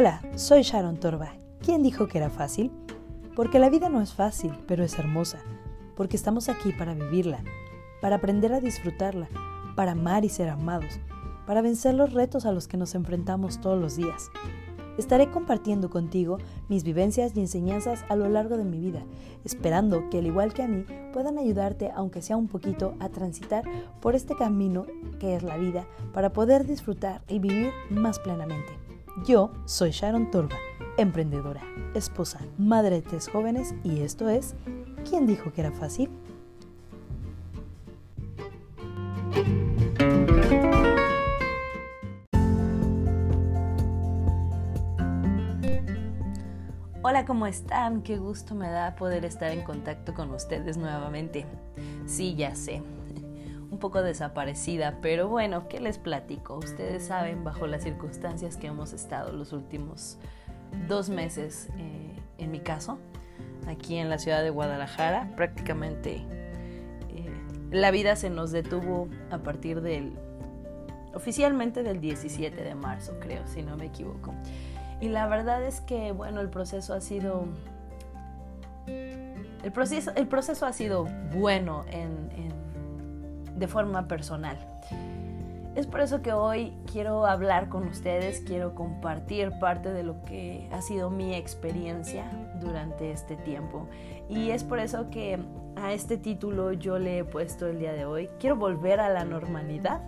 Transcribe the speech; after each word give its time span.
Hola, 0.00 0.22
soy 0.36 0.62
Sharon 0.62 1.00
Torba. 1.00 1.32
¿Quién 1.60 1.82
dijo 1.82 2.06
que 2.06 2.18
era 2.18 2.30
fácil? 2.30 2.70
Porque 3.34 3.58
la 3.58 3.68
vida 3.68 3.88
no 3.88 4.00
es 4.00 4.14
fácil, 4.14 4.52
pero 4.68 4.84
es 4.84 4.96
hermosa. 4.96 5.40
Porque 5.96 6.14
estamos 6.14 6.48
aquí 6.48 6.70
para 6.72 6.94
vivirla, 6.94 7.42
para 8.00 8.14
aprender 8.14 8.52
a 8.52 8.60
disfrutarla, 8.60 9.28
para 9.74 9.92
amar 9.92 10.24
y 10.24 10.28
ser 10.28 10.50
amados, 10.50 11.00
para 11.48 11.62
vencer 11.62 11.94
los 11.94 12.12
retos 12.12 12.46
a 12.46 12.52
los 12.52 12.68
que 12.68 12.76
nos 12.76 12.94
enfrentamos 12.94 13.60
todos 13.60 13.76
los 13.76 13.96
días. 13.96 14.30
Estaré 14.98 15.32
compartiendo 15.32 15.90
contigo 15.90 16.38
mis 16.68 16.84
vivencias 16.84 17.36
y 17.36 17.40
enseñanzas 17.40 18.04
a 18.08 18.14
lo 18.14 18.28
largo 18.28 18.56
de 18.56 18.64
mi 18.64 18.78
vida, 18.78 19.02
esperando 19.44 20.10
que 20.10 20.18
al 20.18 20.26
igual 20.28 20.54
que 20.54 20.62
a 20.62 20.68
mí 20.68 20.84
puedan 21.12 21.38
ayudarte, 21.38 21.90
aunque 21.92 22.22
sea 22.22 22.36
un 22.36 22.46
poquito, 22.46 22.94
a 23.00 23.08
transitar 23.08 23.64
por 24.00 24.14
este 24.14 24.36
camino 24.36 24.86
que 25.18 25.34
es 25.34 25.42
la 25.42 25.56
vida 25.56 25.88
para 26.14 26.32
poder 26.32 26.68
disfrutar 26.68 27.22
y 27.26 27.40
vivir 27.40 27.72
más 27.90 28.20
plenamente. 28.20 28.87
Yo 29.24 29.50
soy 29.64 29.90
Sharon 29.90 30.30
Torba, 30.30 30.56
emprendedora, 30.96 31.62
esposa, 31.94 32.40
madre 32.56 32.96
de 32.96 33.02
tres 33.02 33.28
jóvenes 33.28 33.74
y 33.82 34.00
esto 34.00 34.28
es 34.28 34.54
¿Quién 35.08 35.26
dijo 35.26 35.52
que 35.52 35.60
era 35.62 35.72
fácil? 35.72 36.10
Hola, 47.02 47.24
¿cómo 47.24 47.46
están? 47.46 48.02
Qué 48.02 48.18
gusto 48.18 48.54
me 48.54 48.70
da 48.70 48.94
poder 48.94 49.24
estar 49.24 49.50
en 49.50 49.62
contacto 49.62 50.14
con 50.14 50.30
ustedes 50.32 50.76
nuevamente. 50.76 51.46
Sí, 52.06 52.34
ya 52.36 52.54
sé, 52.54 52.82
un 53.70 53.78
poco 53.78 54.02
desaparecida, 54.02 54.98
pero 55.02 55.28
bueno, 55.28 55.68
¿qué 55.68 55.80
les 55.80 55.98
platico? 55.98 56.56
Ustedes 56.56 57.06
saben 57.06 57.44
bajo 57.44 57.66
las 57.66 57.82
circunstancias 57.82 58.56
que 58.56 58.68
hemos 58.68 58.92
estado 58.92 59.32
los 59.32 59.52
últimos 59.52 60.18
dos 60.86 61.10
meses, 61.10 61.68
eh, 61.76 62.16
en 62.38 62.50
mi 62.50 62.60
caso, 62.60 62.98
aquí 63.66 63.96
en 63.96 64.08
la 64.08 64.18
ciudad 64.18 64.42
de 64.42 64.50
Guadalajara, 64.50 65.32
prácticamente 65.36 66.24
eh, 67.10 67.30
la 67.70 67.90
vida 67.90 68.16
se 68.16 68.30
nos 68.30 68.50
detuvo 68.52 69.08
a 69.30 69.38
partir 69.38 69.82
del, 69.82 70.14
oficialmente 71.14 71.82
del 71.82 72.00
17 72.00 72.62
de 72.62 72.74
marzo, 72.74 73.18
creo, 73.20 73.46
si 73.46 73.62
no 73.62 73.76
me 73.76 73.86
equivoco. 73.86 74.34
Y 75.00 75.08
la 75.08 75.26
verdad 75.26 75.62
es 75.62 75.80
que, 75.80 76.12
bueno, 76.12 76.40
el 76.40 76.48
proceso 76.48 76.94
ha 76.94 77.00
sido... 77.00 77.46
El 78.86 79.72
proceso, 79.72 80.12
el 80.14 80.28
proceso 80.28 80.66
ha 80.66 80.72
sido 80.72 81.04
bueno 81.34 81.84
de 83.58 83.68
forma 83.68 84.08
personal. 84.08 84.56
Es 85.74 85.86
por 85.86 86.00
eso 86.00 86.22
que 86.22 86.32
hoy 86.32 86.72
quiero 86.90 87.26
hablar 87.26 87.68
con 87.68 87.86
ustedes, 87.86 88.40
quiero 88.40 88.74
compartir 88.74 89.52
parte 89.60 89.92
de 89.92 90.02
lo 90.02 90.24
que 90.24 90.68
ha 90.72 90.82
sido 90.82 91.08
mi 91.10 91.34
experiencia 91.34 92.24
durante 92.60 93.12
este 93.12 93.36
tiempo. 93.36 93.86
Y 94.28 94.50
es 94.50 94.64
por 94.64 94.80
eso 94.80 95.08
que 95.10 95.38
a 95.76 95.92
este 95.92 96.16
título 96.16 96.72
yo 96.72 96.98
le 96.98 97.18
he 97.18 97.24
puesto 97.24 97.68
el 97.68 97.78
día 97.78 97.92
de 97.92 98.06
hoy, 98.06 98.28
quiero 98.40 98.56
volver 98.56 98.98
a 98.98 99.08
la 99.08 99.24
normalidad 99.24 100.00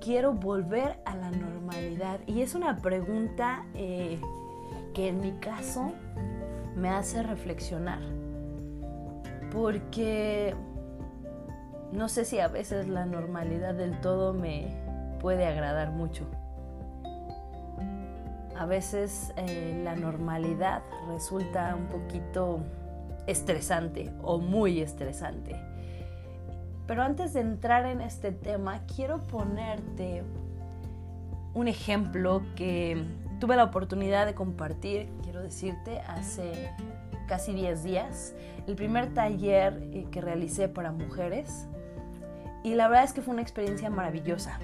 quiero 0.00 0.32
volver 0.32 0.98
a 1.04 1.14
la 1.14 1.30
normalidad? 1.30 2.20
Y 2.26 2.40
es 2.40 2.54
una 2.54 2.78
pregunta 2.78 3.64
eh, 3.74 4.18
que 4.94 5.08
en 5.08 5.20
mi 5.20 5.32
caso 5.32 5.92
me 6.76 6.88
hace 6.88 7.22
reflexionar. 7.22 8.00
Porque 9.52 10.54
no 11.92 12.08
sé 12.08 12.24
si 12.24 12.38
a 12.38 12.48
veces 12.48 12.88
la 12.88 13.06
normalidad 13.06 13.74
del 13.74 14.00
todo 14.00 14.32
me 14.32 14.68
puede 15.20 15.46
agradar 15.46 15.90
mucho. 15.90 16.26
A 18.56 18.66
veces 18.66 19.32
eh, 19.36 19.80
la 19.84 19.96
normalidad 19.96 20.82
resulta 21.08 21.74
un 21.74 21.86
poquito 21.86 22.60
estresante 23.26 24.12
o 24.22 24.38
muy 24.38 24.80
estresante. 24.80 25.56
Pero 26.86 27.02
antes 27.02 27.32
de 27.32 27.40
entrar 27.40 27.86
en 27.86 28.00
este 28.00 28.32
tema, 28.32 28.82
quiero 28.94 29.26
ponerte 29.26 30.24
un 31.54 31.68
ejemplo 31.68 32.42
que 32.56 33.02
tuve 33.38 33.56
la 33.56 33.64
oportunidad 33.64 34.26
de 34.26 34.34
compartir, 34.34 35.08
quiero 35.22 35.42
decirte, 35.42 36.00
hace 36.00 36.70
casi 37.26 37.52
10 37.54 37.84
días, 37.84 38.34
el 38.66 38.74
primer 38.74 39.14
taller 39.14 39.80
eh, 39.92 40.06
que 40.10 40.20
realicé 40.20 40.68
para 40.68 40.92
mujeres. 40.92 41.66
Y 42.62 42.74
la 42.74 42.88
verdad 42.88 43.04
es 43.04 43.12
que 43.12 43.22
fue 43.22 43.32
una 43.32 43.42
experiencia 43.42 43.90
maravillosa. 43.90 44.58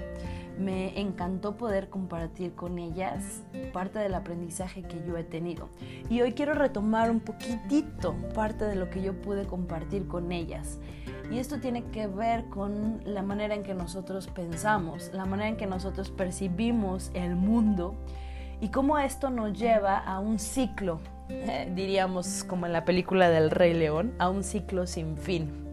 Me 0.59 0.99
encantó 0.99 1.55
poder 1.55 1.89
compartir 1.89 2.53
con 2.53 2.79
ellas 2.79 3.43
parte 3.73 3.99
del 3.99 4.15
aprendizaje 4.15 4.83
que 4.83 5.03
yo 5.05 5.15
he 5.17 5.23
tenido. 5.23 5.69
Y 6.09 6.21
hoy 6.21 6.33
quiero 6.33 6.55
retomar 6.55 7.11
un 7.11 7.19
poquitito 7.19 8.15
parte 8.33 8.65
de 8.65 8.75
lo 8.75 8.89
que 8.89 9.01
yo 9.01 9.21
pude 9.21 9.45
compartir 9.45 10.07
con 10.07 10.31
ellas. 10.31 10.79
Y 11.31 11.39
esto 11.39 11.59
tiene 11.59 11.83
que 11.85 12.07
ver 12.07 12.45
con 12.45 13.01
la 13.05 13.21
manera 13.21 13.53
en 13.53 13.63
que 13.63 13.73
nosotros 13.73 14.27
pensamos, 14.27 15.11
la 15.13 15.25
manera 15.25 15.49
en 15.49 15.57
que 15.57 15.67
nosotros 15.67 16.09
percibimos 16.09 17.11
el 17.13 17.35
mundo 17.35 17.95
y 18.61 18.69
cómo 18.69 18.97
esto 18.97 19.29
nos 19.29 19.57
lleva 19.57 19.97
a 19.97 20.19
un 20.19 20.39
ciclo, 20.39 20.99
diríamos 21.75 22.43
como 22.43 22.65
en 22.65 22.73
la 22.73 22.85
película 22.85 23.29
del 23.29 23.51
Rey 23.51 23.73
León, 23.73 24.13
a 24.19 24.29
un 24.29 24.43
ciclo 24.43 24.87
sin 24.87 25.17
fin. 25.17 25.66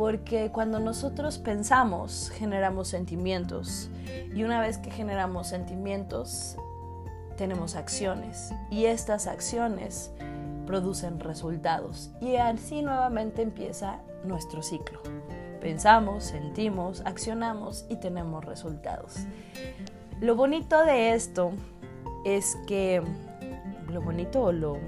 Porque 0.00 0.50
cuando 0.50 0.80
nosotros 0.80 1.36
pensamos, 1.36 2.32
generamos 2.34 2.88
sentimientos. 2.88 3.90
Y 4.34 4.44
una 4.44 4.58
vez 4.58 4.78
que 4.78 4.90
generamos 4.90 5.48
sentimientos, 5.48 6.56
tenemos 7.36 7.76
acciones. 7.76 8.50
Y 8.70 8.86
estas 8.86 9.26
acciones 9.26 10.10
producen 10.66 11.20
resultados. 11.20 12.12
Y 12.18 12.36
así 12.36 12.80
nuevamente 12.80 13.42
empieza 13.42 14.00
nuestro 14.24 14.62
ciclo. 14.62 15.02
Pensamos, 15.60 16.24
sentimos, 16.24 17.02
accionamos 17.04 17.84
y 17.90 17.96
tenemos 17.96 18.42
resultados. 18.46 19.16
Lo 20.18 20.34
bonito 20.34 20.82
de 20.82 21.12
esto 21.12 21.52
es 22.24 22.56
que, 22.66 23.02
lo 23.86 24.00
bonito 24.00 24.44
o 24.44 24.52
lo, 24.52 24.78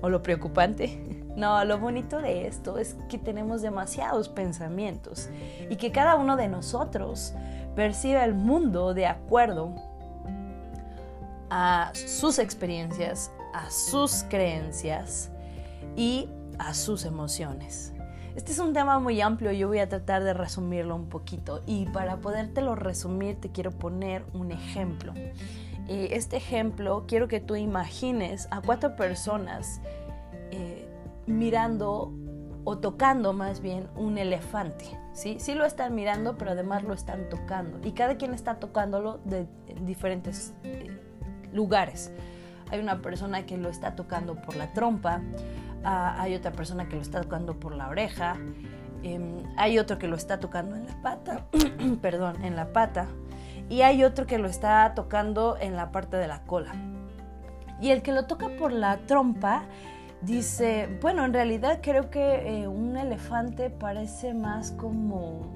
o 0.00 0.08
lo 0.08 0.22
preocupante, 0.22 1.22
no, 1.36 1.64
lo 1.64 1.78
bonito 1.78 2.20
de 2.20 2.46
esto 2.46 2.78
es 2.78 2.96
que 3.08 3.18
tenemos 3.18 3.60
demasiados 3.60 4.28
pensamientos 4.28 5.28
y 5.68 5.76
que 5.76 5.90
cada 5.90 6.14
uno 6.14 6.36
de 6.36 6.48
nosotros 6.48 7.34
percibe 7.74 8.22
el 8.22 8.34
mundo 8.34 8.94
de 8.94 9.06
acuerdo 9.06 9.74
a 11.50 11.90
sus 11.94 12.38
experiencias, 12.38 13.32
a 13.52 13.70
sus 13.70 14.24
creencias 14.28 15.30
y 15.96 16.28
a 16.58 16.72
sus 16.72 17.04
emociones. 17.04 17.92
Este 18.36 18.50
es 18.50 18.58
un 18.58 18.72
tema 18.72 18.98
muy 18.98 19.20
amplio 19.20 19.52
y 19.52 19.58
yo 19.58 19.68
voy 19.68 19.78
a 19.78 19.88
tratar 19.88 20.24
de 20.24 20.34
resumirlo 20.34 20.96
un 20.96 21.08
poquito 21.08 21.62
y 21.66 21.86
para 21.86 22.16
podértelo 22.16 22.74
resumir 22.74 23.40
te 23.40 23.50
quiero 23.50 23.70
poner 23.70 24.24
un 24.32 24.50
ejemplo. 24.50 25.12
Eh, 25.86 26.08
este 26.12 26.36
ejemplo 26.36 27.04
quiero 27.06 27.28
que 27.28 27.40
tú 27.40 27.54
imagines 27.56 28.48
a 28.50 28.60
cuatro 28.60 28.96
personas 28.96 29.80
mirando 31.26 32.12
o 32.64 32.78
tocando 32.78 33.32
más 33.32 33.60
bien 33.60 33.88
un 33.96 34.18
elefante. 34.18 34.86
¿sí? 35.12 35.36
sí 35.38 35.54
lo 35.54 35.64
están 35.64 35.94
mirando, 35.94 36.36
pero 36.36 36.52
además 36.52 36.82
lo 36.82 36.94
están 36.94 37.28
tocando. 37.28 37.78
Y 37.86 37.92
cada 37.92 38.16
quien 38.16 38.34
está 38.34 38.56
tocándolo 38.56 39.18
de 39.24 39.46
diferentes 39.82 40.54
eh, 40.64 40.90
lugares. 41.52 42.12
Hay 42.70 42.80
una 42.80 43.02
persona 43.02 43.44
que 43.44 43.58
lo 43.58 43.68
está 43.68 43.94
tocando 43.94 44.36
por 44.40 44.56
la 44.56 44.72
trompa, 44.72 45.20
Ah, 45.84 46.16
hay 46.18 46.34
otra 46.34 46.50
persona 46.50 46.88
que 46.88 46.96
lo 46.96 47.02
está 47.02 47.20
tocando 47.20 47.60
por 47.60 47.74
la 47.74 47.88
oreja, 47.88 48.36
em, 49.02 49.42
hay 49.58 49.78
otro 49.78 49.98
que 49.98 50.08
lo 50.08 50.16
está 50.16 50.40
tocando 50.40 50.76
en 50.76 50.86
la 50.86 51.02
pata, 51.02 51.46
perdón, 52.00 52.42
en 52.42 52.56
la 52.56 52.72
pata, 52.72 53.06
y 53.68 53.82
hay 53.82 54.02
otro 54.02 54.26
que 54.26 54.38
lo 54.38 54.48
está 54.48 54.94
tocando 54.94 55.58
en 55.60 55.76
la 55.76 55.92
parte 55.92 56.16
de 56.16 56.26
la 56.26 56.42
cola. 56.44 56.74
Y 57.82 57.90
el 57.90 58.00
que 58.00 58.12
lo 58.12 58.24
toca 58.24 58.48
por 58.58 58.72
la 58.72 58.96
trompa 59.06 59.64
dice, 60.24 60.98
bueno, 61.00 61.24
en 61.24 61.32
realidad 61.32 61.80
creo 61.82 62.10
que 62.10 62.62
eh, 62.62 62.68
un 62.68 62.96
elefante 62.96 63.70
parece 63.70 64.34
más 64.34 64.72
como 64.72 65.52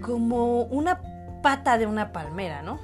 como 0.00 0.62
una 0.64 1.00
pata 1.42 1.78
de 1.78 1.86
una 1.86 2.12
palmera, 2.12 2.62
¿no? 2.62 2.78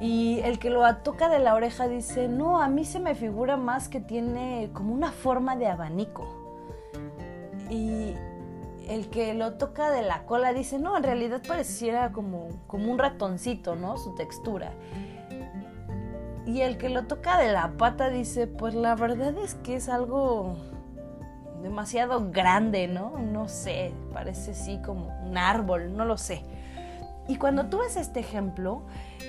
Y 0.00 0.40
el 0.40 0.58
que 0.58 0.70
lo 0.70 0.96
toca 0.96 1.28
de 1.28 1.38
la 1.38 1.54
oreja 1.54 1.88
dice, 1.88 2.28
no, 2.28 2.60
a 2.60 2.68
mí 2.68 2.84
se 2.84 3.00
me 3.00 3.14
figura 3.14 3.56
más 3.56 3.88
que 3.88 4.00
tiene 4.00 4.70
como 4.72 4.92
una 4.92 5.10
forma 5.10 5.56
de 5.56 5.68
abanico. 5.68 6.26
Y 7.70 8.14
el 8.88 9.08
que 9.08 9.34
lo 9.34 9.54
toca 9.54 9.90
de 9.90 10.02
la 10.02 10.24
cola 10.24 10.52
dice, 10.52 10.78
no, 10.78 10.96
en 10.96 11.02
realidad 11.02 11.40
pareciera 11.46 12.12
como, 12.12 12.48
como 12.66 12.92
un 12.92 12.98
ratoncito, 12.98 13.74
¿no? 13.74 13.96
Su 13.96 14.14
textura. 14.14 14.72
Y 16.46 16.60
el 16.60 16.78
que 16.78 16.88
lo 16.88 17.04
toca 17.04 17.38
de 17.38 17.52
la 17.52 17.72
pata 17.76 18.08
dice, 18.08 18.46
pues 18.46 18.74
la 18.74 18.94
verdad 18.94 19.36
es 19.38 19.54
que 19.56 19.74
es 19.74 19.88
algo 19.88 20.56
demasiado 21.62 22.30
grande, 22.30 22.86
¿no? 22.86 23.18
No 23.18 23.48
sé, 23.48 23.92
parece 24.12 24.52
así 24.52 24.80
como 24.80 25.08
un 25.24 25.36
árbol, 25.36 25.96
no 25.96 26.04
lo 26.04 26.16
sé. 26.16 26.44
Y 27.28 27.36
cuando 27.36 27.66
tú 27.66 27.78
ves 27.78 27.96
este 27.96 28.20
ejemplo, 28.20 28.82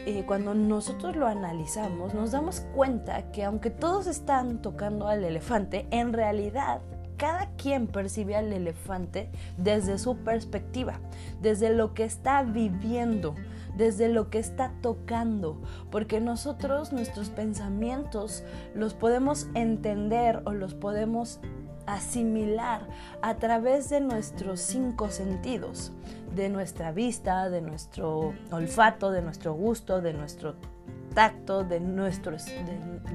eh, 0.06 0.24
cuando 0.28 0.54
nosotros 0.54 1.16
lo 1.16 1.26
analizamos, 1.26 2.14
nos 2.14 2.32
damos 2.32 2.62
cuenta 2.76 3.32
que 3.32 3.44
aunque 3.44 3.72
todos 3.72 4.06
están 4.06 4.62
tocando 4.62 5.08
al 5.08 5.24
elefante, 5.24 5.88
en 5.90 6.14
realidad 6.14 6.82
cada 7.18 7.48
quien 7.58 7.88
percibe 7.88 8.36
al 8.36 8.54
elefante 8.54 9.32
desde 9.58 9.98
su 9.98 10.18
perspectiva, 10.18 11.00
desde 11.42 11.72
lo 11.72 11.96
que 11.96 12.04
está 12.04 12.44
viviendo, 12.44 13.34
desde 13.78 14.10
lo 14.10 14.30
que 14.30 14.40
está 14.40 14.74
tocando, 14.82 15.62
porque 15.92 16.20
nosotros 16.20 16.92
nuestros 16.92 17.30
pensamientos 17.30 18.44
los 18.74 18.94
podemos 18.94 19.48
entender 19.54 20.42
o 20.46 20.52
los 20.52 20.74
podemos 20.74 21.40
asimilar 21.86 22.88
a 23.22 23.38
través 23.38 23.90
de 23.90 24.02
nuestros 24.02 24.60
cinco 24.60 25.10
sentidos, 25.10 25.94
de 26.36 26.50
nuestra 26.50 26.92
vista, 26.92 27.50
de 27.50 27.62
nuestro 27.62 28.34
olfato, 28.52 29.12
de 29.12 29.22
nuestro 29.22 29.54
gusto, 29.54 30.02
de 30.02 30.14
nuestro 30.14 30.56
de 31.18 31.80
nuestro 31.80 32.38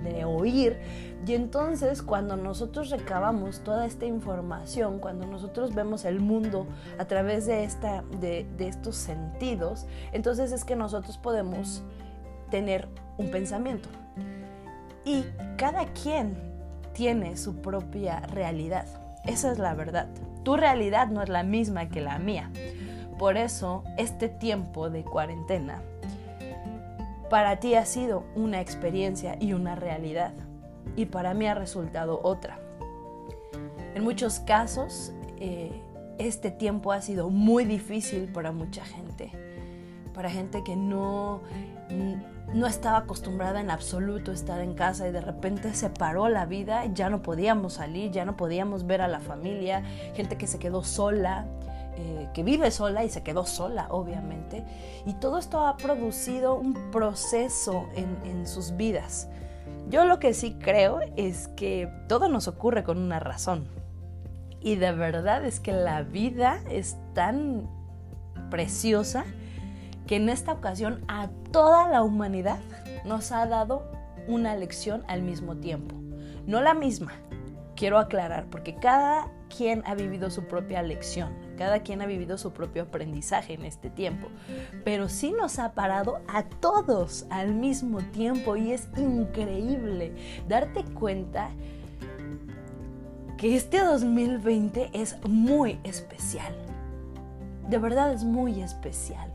de, 0.03 0.25
oír. 0.25 0.77
Y 1.25 1.35
entonces 1.35 2.03
cuando 2.03 2.37
nosotros 2.37 2.91
recabamos 2.91 3.61
toda 3.61 3.87
esta 3.87 4.07
información, 4.07 4.99
cuando 4.99 5.25
nosotros 5.25 5.73
vemos 5.73 6.05
el 6.05 6.19
mundo 6.19 6.67
a 6.99 7.05
través 7.05 7.47
de, 7.47 7.63
esta, 7.63 8.03
de, 8.21 8.45
de 8.59 8.67
estos 8.67 8.97
sentidos, 8.97 9.87
entonces 10.11 10.51
es 10.51 10.65
que 10.65 10.75
nosotros 10.75 11.17
podemos 11.17 11.85
tener 12.51 12.89
un 13.19 13.31
pensamiento. 13.31 13.89
Y 15.05 15.25
cada 15.57 15.87
quien 15.93 16.37
tiene 16.95 17.37
su 17.37 17.63
propia 17.63 18.19
realidad. 18.21 18.87
Esa 19.25 19.53
es 19.53 19.61
la 19.61 19.75
verdad. 19.75 20.09
Tu 20.43 20.57
realidad 20.57 21.07
no 21.07 21.23
es 21.23 21.29
la 21.29 21.45
misma 21.45 21.89
que 21.89 22.01
la 22.01 22.19
mía. 22.19 22.51
Por 23.17 23.37
eso 23.37 23.85
este 23.97 24.29
tiempo 24.29 24.91
de 24.91 25.05
cuarentena 25.05 25.81
para 27.33 27.61
ti 27.61 27.77
ha 27.77 27.87
sido 27.87 28.25
una 28.35 28.61
experiencia 28.61 29.39
y 29.41 29.55
una 29.55 29.75
realidad 29.75 30.35
y 30.97 31.07
para 31.07 31.33
mí 31.33 31.47
ha 31.47 31.55
resultado 31.55 32.21
otra. 32.23 32.61
En 33.95 34.05
muchos 34.05 34.41
casos 34.41 35.15
eh, 35.39 35.73
este 36.19 36.51
tiempo 36.51 36.93
ha 36.93 37.01
sido 37.01 37.31
muy 37.31 37.65
difícil 37.65 38.31
para 38.31 38.53
mucha 38.53 38.85
gente, 38.85 39.33
para 40.13 40.29
gente 40.29 40.63
que 40.63 40.77
no, 40.77 41.41
no 42.53 42.67
estaba 42.67 42.99
acostumbrada 42.99 43.63
en 43.63 43.71
absoluto 43.71 44.31
a 44.31 44.35
estar 44.35 44.61
en 44.61 44.75
casa 44.75 45.09
y 45.09 45.11
de 45.11 45.23
repente 45.23 45.73
se 45.73 45.89
paró 45.89 46.29
la 46.29 46.45
vida, 46.45 46.85
ya 46.93 47.09
no 47.09 47.23
podíamos 47.23 47.73
salir, 47.73 48.11
ya 48.11 48.27
no 48.27 48.37
podíamos 48.37 48.87
ver 48.87 49.01
a 49.01 49.09
la 49.09 49.21
familia, 49.21 49.83
gente 50.13 50.37
que 50.37 50.47
se 50.47 50.59
quedó 50.59 50.85
sola, 50.85 51.47
eh, 51.97 52.29
que 52.35 52.43
vive 52.43 52.71
sola 52.71 53.05
y 53.05 53.11
se 53.11 53.23
quedó 53.23 53.45
sola, 53.45 53.87
obviamente. 53.91 54.65
Y 55.07 55.15
todo 55.15 55.39
esto 55.39 55.67
ha 55.67 55.77
producido 55.77 56.55
un 56.55 56.91
proceso 56.91 57.89
en, 57.95 58.17
en 58.25 58.47
sus 58.47 58.77
vidas. 58.77 59.29
Yo 59.89 60.05
lo 60.05 60.19
que 60.19 60.35
sí 60.35 60.57
creo 60.61 61.01
es 61.17 61.49
que 61.49 61.89
todo 62.09 62.29
nos 62.29 62.49
ocurre 62.49 62.85
con 62.85 62.99
una 62.99 63.19
razón. 63.19 63.69
Y 64.61 64.77
de 64.77 64.93
verdad 64.93 65.45
es 65.45 65.61
que 65.61 65.73
la 65.73 66.03
vida 66.03 66.61
es 66.71 66.97
tan 67.15 67.69
preciosa 68.51 69.25
que 70.07 70.17
en 70.17 70.29
esta 70.29 70.53
ocasión 70.53 71.05
a 71.09 71.29
toda 71.51 71.89
la 71.89 72.03
humanidad 72.03 72.59
nos 73.05 73.33
ha 73.33 73.47
dado 73.47 73.91
una 74.29 74.55
lección 74.57 75.03
al 75.09 75.23
mismo 75.23 75.57
tiempo. 75.57 75.97
No 76.47 76.61
la 76.61 76.75
misma, 76.75 77.13
quiero 77.77 77.99
aclarar, 77.99 78.47
porque 78.51 78.75
cada 78.75 79.29
quien 79.55 79.83
ha 79.87 79.95
vivido 79.95 80.31
su 80.31 80.45
propia 80.45 80.83
lección, 80.83 81.33
cada 81.57 81.81
quien 81.81 82.03
ha 82.03 82.07
vivido 82.07 82.39
su 82.39 82.53
propio 82.53 82.85
aprendizaje 82.85 83.55
en 83.55 83.65
este 83.65 83.91
tiempo, 83.91 84.29
pero 84.85 85.09
sí 85.09 85.33
nos 85.33 85.59
ha 85.59 85.73
parado 85.73 86.21
a 86.29 86.45
todos 86.45 87.27
al 87.31 87.55
mismo 87.55 87.99
tiempo 87.99 88.57
y 88.57 88.73
es 88.73 88.89
increíble 88.97 90.15
darte 90.49 90.85
cuenta 90.85 91.51
que 93.39 93.57
este 93.57 93.81
2020 93.81 94.91
es 94.93 95.17
muy 95.29 95.79
especial. 95.85 96.55
De 97.69 97.79
verdad 97.79 98.13
es 98.13 98.25
muy 98.25 98.63
especial. 98.63 99.31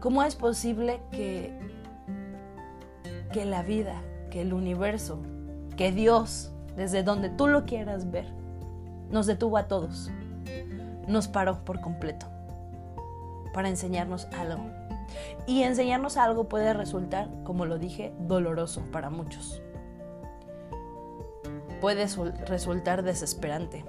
¿Cómo 0.00 0.22
es 0.22 0.34
posible 0.34 1.00
que, 1.10 1.52
que 3.32 3.44
la 3.44 3.62
vida, 3.62 4.00
que 4.30 4.42
el 4.42 4.52
universo, 4.52 5.18
que 5.76 5.92
Dios 5.92 6.52
desde 6.76 7.02
donde 7.02 7.28
tú 7.28 7.46
lo 7.46 7.66
quieras 7.66 8.10
ver, 8.10 8.26
nos 9.10 9.26
detuvo 9.26 9.58
a 9.58 9.68
todos, 9.68 10.10
nos 11.06 11.28
paró 11.28 11.64
por 11.64 11.80
completo 11.80 12.26
para 13.52 13.68
enseñarnos 13.68 14.28
algo. 14.38 14.64
Y 15.46 15.62
enseñarnos 15.62 16.16
algo 16.16 16.48
puede 16.48 16.72
resultar, 16.72 17.28
como 17.44 17.66
lo 17.66 17.78
dije, 17.78 18.12
doloroso 18.20 18.82
para 18.92 19.10
muchos. 19.10 19.60
Puede 21.80 22.06
resultar 22.46 23.02
desesperante, 23.02 23.84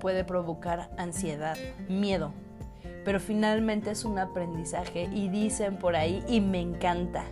puede 0.00 0.24
provocar 0.24 0.90
ansiedad, 0.98 1.56
miedo, 1.88 2.32
pero 3.04 3.18
finalmente 3.18 3.90
es 3.90 4.04
un 4.04 4.18
aprendizaje 4.18 5.04
y 5.12 5.28
dicen 5.28 5.78
por 5.78 5.96
ahí, 5.96 6.22
y 6.28 6.40
me 6.40 6.60
encanta, 6.60 7.24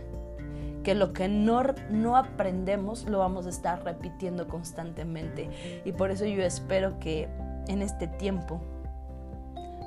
que 0.83 0.95
lo 0.95 1.13
que 1.13 1.27
no, 1.27 1.61
no 1.91 2.17
aprendemos 2.17 3.05
lo 3.05 3.19
vamos 3.19 3.45
a 3.45 3.49
estar 3.49 3.83
repitiendo 3.83 4.47
constantemente. 4.47 5.81
Y 5.85 5.91
por 5.91 6.09
eso 6.09 6.25
yo 6.25 6.43
espero 6.43 6.99
que 6.99 7.29
en 7.67 7.81
este 7.81 8.07
tiempo 8.07 8.61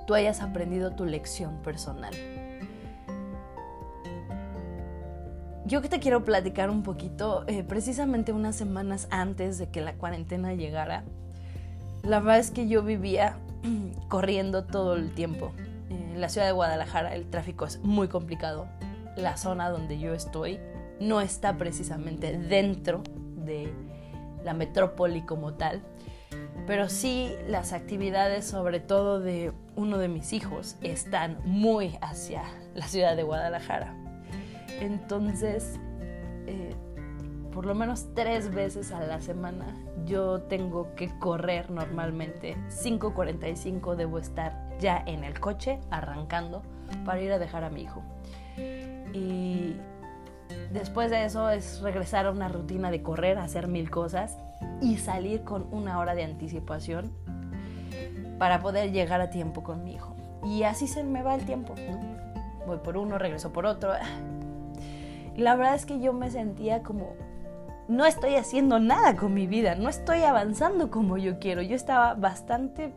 tú 0.06 0.14
hayas 0.14 0.40
aprendido 0.40 0.92
tu 0.92 1.04
lección 1.04 1.56
personal. 1.62 2.14
Yo 5.64 5.80
que 5.80 5.88
te 5.88 6.00
quiero 6.00 6.24
platicar 6.24 6.70
un 6.70 6.82
poquito, 6.82 7.44
eh, 7.46 7.62
precisamente 7.62 8.32
unas 8.32 8.56
semanas 8.56 9.06
antes 9.10 9.58
de 9.58 9.68
que 9.68 9.80
la 9.80 9.94
cuarentena 9.94 10.54
llegara, 10.54 11.04
la 12.02 12.18
verdad 12.18 12.38
es 12.40 12.50
que 12.50 12.68
yo 12.68 12.82
vivía 12.82 13.36
corriendo 14.08 14.64
todo 14.64 14.96
el 14.96 15.14
tiempo. 15.14 15.52
En 15.88 16.20
la 16.20 16.28
ciudad 16.28 16.46
de 16.46 16.52
Guadalajara 16.52 17.14
el 17.14 17.30
tráfico 17.30 17.64
es 17.64 17.78
muy 17.80 18.08
complicado. 18.08 18.66
La 19.16 19.36
zona 19.36 19.70
donde 19.70 19.98
yo 19.98 20.14
estoy 20.14 20.58
no 21.00 21.20
está 21.20 21.56
precisamente 21.56 22.36
dentro 22.38 23.02
de 23.36 23.72
la 24.44 24.54
metrópoli 24.54 25.22
como 25.22 25.54
tal, 25.54 25.82
pero 26.66 26.88
sí 26.88 27.34
las 27.48 27.72
actividades, 27.72 28.44
sobre 28.44 28.80
todo 28.80 29.20
de 29.20 29.52
uno 29.76 29.98
de 29.98 30.08
mis 30.08 30.32
hijos, 30.32 30.76
están 30.82 31.38
muy 31.44 31.98
hacia 32.00 32.42
la 32.74 32.86
ciudad 32.86 33.16
de 33.16 33.22
Guadalajara. 33.22 33.94
Entonces, 34.80 35.78
eh, 36.46 36.74
por 37.52 37.66
lo 37.66 37.74
menos 37.74 38.06
tres 38.14 38.52
veces 38.54 38.92
a 38.92 39.00
la 39.04 39.20
semana 39.20 39.76
yo 40.06 40.42
tengo 40.42 40.94
que 40.94 41.10
correr 41.18 41.70
normalmente. 41.70 42.56
5.45 42.68 43.94
debo 43.94 44.18
estar 44.18 44.76
ya 44.80 45.02
en 45.06 45.24
el 45.24 45.38
coche 45.38 45.78
arrancando 45.90 46.62
para 47.04 47.20
ir 47.20 47.32
a 47.32 47.38
dejar 47.38 47.64
a 47.64 47.70
mi 47.70 47.82
hijo. 47.82 48.02
Y 49.12 49.76
Después 50.72 51.10
de 51.10 51.24
eso 51.24 51.50
es 51.50 51.80
regresar 51.82 52.26
a 52.26 52.30
una 52.30 52.48
rutina 52.48 52.90
de 52.90 53.02
correr, 53.02 53.38
hacer 53.38 53.68
mil 53.68 53.90
cosas 53.90 54.38
y 54.80 54.96
salir 54.96 55.42
con 55.42 55.66
una 55.70 55.98
hora 55.98 56.14
de 56.14 56.24
anticipación 56.24 57.12
para 58.38 58.60
poder 58.60 58.90
llegar 58.90 59.20
a 59.20 59.30
tiempo 59.30 59.62
con 59.62 59.84
mi 59.84 59.94
hijo. 59.94 60.16
Y 60.44 60.64
así 60.64 60.86
se 60.88 61.04
me 61.04 61.22
va 61.22 61.34
el 61.34 61.44
tiempo, 61.44 61.74
Voy 62.66 62.78
por 62.78 62.96
uno, 62.96 63.18
regreso 63.18 63.52
por 63.52 63.66
otro. 63.66 63.92
La 65.36 65.56
verdad 65.56 65.74
es 65.74 65.86
que 65.86 66.00
yo 66.00 66.12
me 66.12 66.30
sentía 66.30 66.82
como, 66.82 67.14
no 67.88 68.04
estoy 68.06 68.36
haciendo 68.36 68.78
nada 68.78 69.16
con 69.16 69.34
mi 69.34 69.46
vida, 69.46 69.74
no 69.74 69.88
estoy 69.88 70.22
avanzando 70.22 70.90
como 70.90 71.18
yo 71.18 71.38
quiero. 71.38 71.62
Yo 71.62 71.74
estaba 71.74 72.14
bastante 72.14 72.94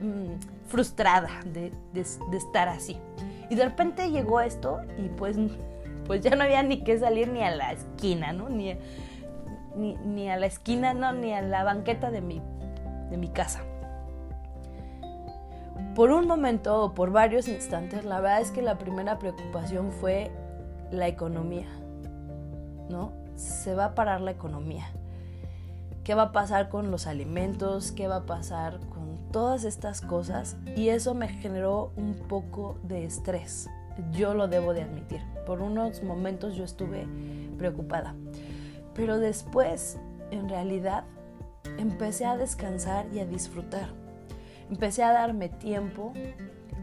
mm, 0.00 0.66
frustrada 0.66 1.30
de, 1.46 1.72
de 1.92 2.36
estar 2.36 2.68
así. 2.68 2.98
Y 3.50 3.54
de 3.54 3.64
repente 3.64 4.10
llegó 4.10 4.40
esto 4.40 4.80
y 4.98 5.08
pues 5.08 5.36
pues 6.06 6.20
ya 6.20 6.34
no 6.36 6.44
había 6.44 6.62
ni 6.62 6.82
que 6.82 6.98
salir 6.98 7.28
ni 7.28 7.42
a 7.42 7.54
la 7.54 7.72
esquina, 7.72 8.32
¿no? 8.32 8.48
Ni, 8.48 8.76
ni, 9.76 10.30
a 10.30 10.36
la 10.36 10.46
esquina, 10.46 10.94
no, 10.94 11.12
ni 11.12 11.32
a 11.32 11.42
la 11.42 11.64
banqueta 11.64 12.10
de 12.10 12.20
mi, 12.20 12.42
de 13.10 13.16
mi 13.16 13.28
casa. 13.28 13.60
Por 15.94 16.10
un 16.10 16.26
momento 16.26 16.82
o 16.82 16.94
por 16.94 17.10
varios 17.10 17.48
instantes, 17.48 18.04
la 18.04 18.20
verdad 18.20 18.40
es 18.40 18.50
que 18.50 18.62
la 18.62 18.78
primera 18.78 19.18
preocupación 19.18 19.90
fue 19.92 20.30
la 20.90 21.08
economía, 21.08 21.68
¿no? 22.88 23.12
Se 23.36 23.74
va 23.74 23.86
a 23.86 23.94
parar 23.94 24.20
la 24.20 24.30
economía. 24.30 24.86
¿Qué 26.04 26.14
va 26.14 26.22
a 26.22 26.32
pasar 26.32 26.68
con 26.68 26.90
los 26.90 27.06
alimentos? 27.06 27.92
¿Qué 27.92 28.08
va 28.08 28.16
a 28.16 28.26
pasar 28.26 28.80
con 28.88 29.30
todas 29.30 29.64
estas 29.64 30.00
cosas? 30.00 30.56
Y 30.76 30.88
eso 30.88 31.14
me 31.14 31.28
generó 31.28 31.92
un 31.96 32.14
poco 32.28 32.78
de 32.82 33.04
estrés 33.04 33.68
yo 34.12 34.34
lo 34.34 34.48
debo 34.48 34.74
de 34.74 34.82
admitir. 34.82 35.22
Por 35.46 35.60
unos 35.60 36.02
momentos 36.02 36.54
yo 36.54 36.64
estuve 36.64 37.06
preocupada. 37.58 38.14
Pero 38.94 39.18
después, 39.18 39.98
en 40.30 40.48
realidad, 40.48 41.04
empecé 41.78 42.26
a 42.26 42.36
descansar 42.36 43.06
y 43.12 43.20
a 43.20 43.26
disfrutar. 43.26 43.88
Empecé 44.70 45.02
a 45.02 45.12
darme 45.12 45.48
tiempo 45.48 46.12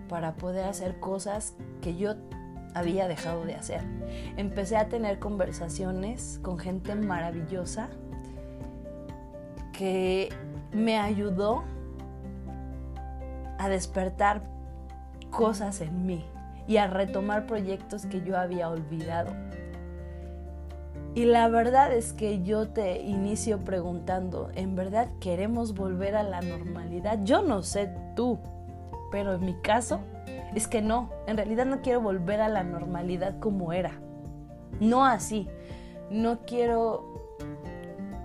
para 0.07 0.35
poder 0.35 0.65
hacer 0.65 0.99
cosas 0.99 1.55
que 1.81 1.95
yo 1.95 2.15
había 2.73 3.07
dejado 3.07 3.45
de 3.45 3.55
hacer. 3.55 3.81
Empecé 4.37 4.77
a 4.77 4.89
tener 4.89 5.19
conversaciones 5.19 6.39
con 6.41 6.59
gente 6.59 6.95
maravillosa 6.95 7.89
que 9.73 10.29
me 10.71 10.97
ayudó 10.97 11.63
a 13.57 13.69
despertar 13.69 14.43
cosas 15.31 15.81
en 15.81 16.05
mí 16.05 16.25
y 16.69 16.77
a 16.77 16.85
retomar 16.85 17.47
proyectos 17.47 18.05
que 18.05 18.21
yo 18.21 18.37
había 18.37 18.69
olvidado. 18.69 19.33
Y 21.15 21.25
la 21.25 21.49
verdad 21.49 21.91
es 21.91 22.13
que 22.13 22.43
yo 22.43 22.69
te 22.69 23.01
inicio 23.01 23.65
preguntando, 23.65 24.51
¿en 24.53 24.75
verdad 24.75 25.09
queremos 25.19 25.73
volver 25.73 26.15
a 26.15 26.21
la 26.21 26.41
normalidad? 26.41 27.21
Yo 27.23 27.41
no 27.41 27.63
sé 27.63 27.89
tú, 28.15 28.37
pero 29.11 29.33
en 29.33 29.45
mi 29.45 29.55
caso 29.55 30.01
es 30.53 30.67
que 30.67 30.83
no, 30.83 31.09
en 31.25 31.37
realidad 31.37 31.65
no 31.65 31.81
quiero 31.81 32.01
volver 32.01 32.39
a 32.39 32.47
la 32.47 32.63
normalidad 32.63 33.39
como 33.39 33.73
era. 33.73 33.99
No 34.79 35.05
así. 35.05 35.49
No 36.11 36.41
quiero 36.45 37.35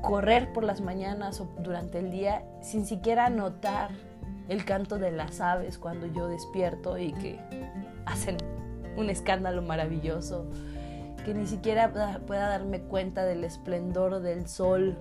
correr 0.03 0.53
por 0.53 0.65
las 0.65 0.83
mañanas 0.83 1.41
o 1.41 1.49
durante 1.59 1.99
el 1.99 2.11
día 2.11 2.45
sin 2.61 2.85
siquiera 2.85 3.31
notar 3.31 3.91
el 4.49 4.65
canto 4.65 4.99
de 4.99 5.11
las 5.11 5.41
aves 5.41 5.79
cuando 5.79 6.07
yo 6.07 6.29
despierto 6.29 6.99
y 6.99 7.13
que 7.13 7.41
hacen 8.07 8.37
un 8.97 9.11
escándalo 9.11 9.63
maravilloso, 9.63 10.47
que 11.25 11.35
ni 11.35 11.47
siquiera 11.47 11.93
pueda 12.27 12.49
darme 12.49 12.81
cuenta 12.81 13.25
del 13.25 13.45
esplendor 13.45 14.21
del 14.21 14.47
sol, 14.47 14.97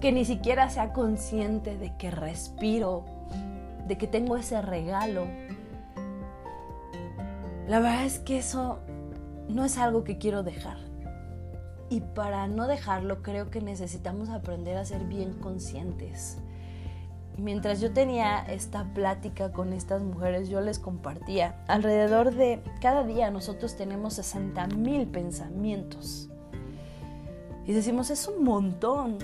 que 0.00 0.12
ni 0.12 0.24
siquiera 0.24 0.68
sea 0.68 0.92
consciente 0.92 1.78
de 1.78 1.96
que 1.96 2.10
respiro, 2.10 3.04
de 3.86 3.96
que 3.96 4.06
tengo 4.06 4.36
ese 4.36 4.60
regalo. 4.60 5.26
La 7.66 7.80
verdad 7.80 8.04
es 8.04 8.18
que 8.18 8.38
eso 8.38 8.80
no 9.48 9.64
es 9.64 9.78
algo 9.78 10.04
que 10.04 10.18
quiero 10.18 10.42
dejar. 10.42 10.76
Y 11.88 12.00
para 12.00 12.48
no 12.48 12.66
dejarlo 12.66 13.22
creo 13.22 13.50
que 13.50 13.60
necesitamos 13.60 14.28
aprender 14.28 14.76
a 14.76 14.84
ser 14.84 15.04
bien 15.04 15.32
conscientes. 15.34 16.38
Mientras 17.36 17.80
yo 17.80 17.92
tenía 17.92 18.40
esta 18.42 18.84
plática 18.94 19.50
con 19.50 19.72
estas 19.72 20.02
mujeres, 20.02 20.48
yo 20.48 20.60
les 20.60 20.78
compartía, 20.78 21.56
alrededor 21.66 22.32
de 22.32 22.62
cada 22.80 23.02
día 23.02 23.30
nosotros 23.30 23.76
tenemos 23.76 24.14
60 24.14 24.68
mil 24.68 25.08
pensamientos. 25.08 26.30
Y 27.66 27.72
decimos, 27.72 28.10
es 28.10 28.28
un 28.28 28.44
montón, 28.44 29.18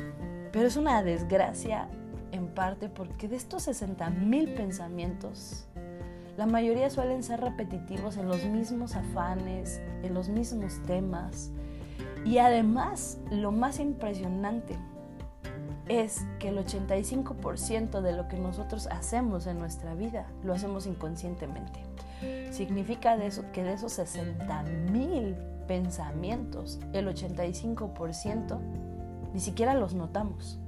pero 0.51 0.67
es 0.67 0.77
una 0.77 1.03
desgracia 1.05 1.89
en 2.33 2.49
parte 2.49 2.89
porque 2.89 3.29
de 3.29 3.37
estos 3.37 3.65
60 3.65 4.11
mil 4.11 4.55
pensamientos, 4.55 5.67
la 6.37 6.47
mayoría 6.47 6.91
suelen 6.91 7.23
ser 7.23 7.41
repetitivos 7.41 8.17
en 8.17 8.27
los 8.27 8.45
mismos 8.45 8.97
afanes, 8.97 9.81
en 10.03 10.15
los 10.15 10.29
mismos 10.29 10.83
temas, 10.85 11.53
y 12.25 12.39
además, 12.39 13.19
lo 13.31 13.53
más 13.53 13.79
impresionante 13.79 14.77
es 15.91 16.25
que 16.39 16.51
el 16.51 16.59
85% 16.59 18.01
de 18.01 18.13
lo 18.13 18.29
que 18.29 18.39
nosotros 18.39 18.87
hacemos 18.93 19.49
en 19.49 19.59
nuestra 19.59 19.95
vida 19.95 20.25
lo 20.45 20.55
hacemos 20.55 20.87
inconscientemente. 20.87 21.81
Significa 22.53 23.19
que 23.53 23.65
de 23.65 23.73
esos 23.73 23.93
60 23.95 24.63
mil 24.93 25.35
pensamientos, 25.67 26.79
el 26.93 27.09
85% 27.09 28.59
ni 29.35 29.41
siquiera 29.41 29.75
los 29.75 29.95
notamos. 29.95 30.61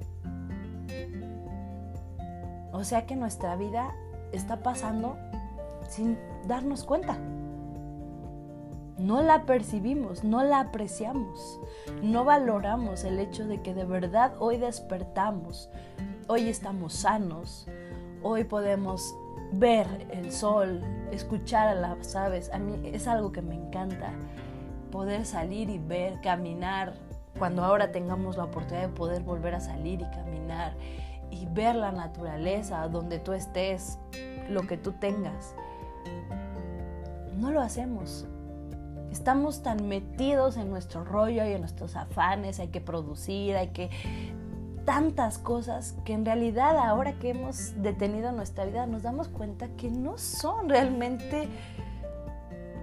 O 2.73 2.83
sea 2.83 3.05
que 3.05 3.15
nuestra 3.15 3.55
vida 3.55 3.95
está 4.33 4.61
pasando 4.61 5.15
sin 5.87 6.17
darnos 6.47 6.83
cuenta 6.83 7.17
no 8.97 9.21
la 9.21 9.45
percibimos, 9.45 10.23
no 10.23 10.43
la 10.43 10.59
apreciamos, 10.59 11.59
no 12.01 12.23
valoramos 12.23 13.03
el 13.03 13.19
hecho 13.19 13.45
de 13.47 13.61
que 13.61 13.73
de 13.73 13.85
verdad 13.85 14.33
hoy 14.39 14.57
despertamos, 14.57 15.69
hoy 16.27 16.49
estamos 16.49 16.93
sanos, 16.93 17.67
hoy 18.21 18.43
podemos 18.43 19.15
ver 19.53 19.87
el 20.11 20.31
sol, 20.31 20.81
escuchar 21.11 21.67
a 21.69 21.75
las 21.75 22.15
aves. 22.15 22.51
A 22.53 22.59
mí 22.59 22.89
es 22.89 23.07
algo 23.07 23.31
que 23.31 23.41
me 23.41 23.55
encanta, 23.55 24.13
poder 24.91 25.25
salir 25.25 25.69
y 25.69 25.79
ver, 25.79 26.21
caminar, 26.21 26.93
cuando 27.37 27.63
ahora 27.63 27.91
tengamos 27.91 28.37
la 28.37 28.45
oportunidad 28.45 28.87
de 28.87 28.93
poder 28.93 29.23
volver 29.23 29.55
a 29.55 29.59
salir 29.59 30.01
y 30.01 30.09
caminar 30.11 30.75
y 31.31 31.47
ver 31.47 31.75
la 31.75 31.91
naturaleza 31.91 32.87
donde 32.87 33.17
tú 33.19 33.33
estés, 33.33 33.97
lo 34.49 34.67
que 34.67 34.77
tú 34.77 34.91
tengas. 34.93 35.55
No 37.35 37.51
lo 37.51 37.61
hacemos. 37.61 38.27
Estamos 39.13 39.61
tan 39.61 39.87
metidos 39.87 40.57
en 40.57 40.71
nuestro 40.71 41.03
rollo 41.03 41.45
y 41.45 41.51
en 41.51 41.59
nuestros 41.59 41.95
afanes, 41.95 42.59
hay 42.59 42.69
que 42.69 42.81
producir, 42.81 43.55
hay 43.55 43.67
que 43.67 43.91
tantas 44.85 45.37
cosas 45.37 45.93
que 46.03 46.13
en 46.13 46.25
realidad 46.25 46.75
ahora 46.79 47.19
que 47.19 47.29
hemos 47.29 47.79
detenido 47.83 48.31
nuestra 48.31 48.65
vida 48.65 48.87
nos 48.87 49.03
damos 49.03 49.27
cuenta 49.27 49.67
que 49.77 49.91
no 49.91 50.17
son 50.17 50.67
realmente 50.67 51.47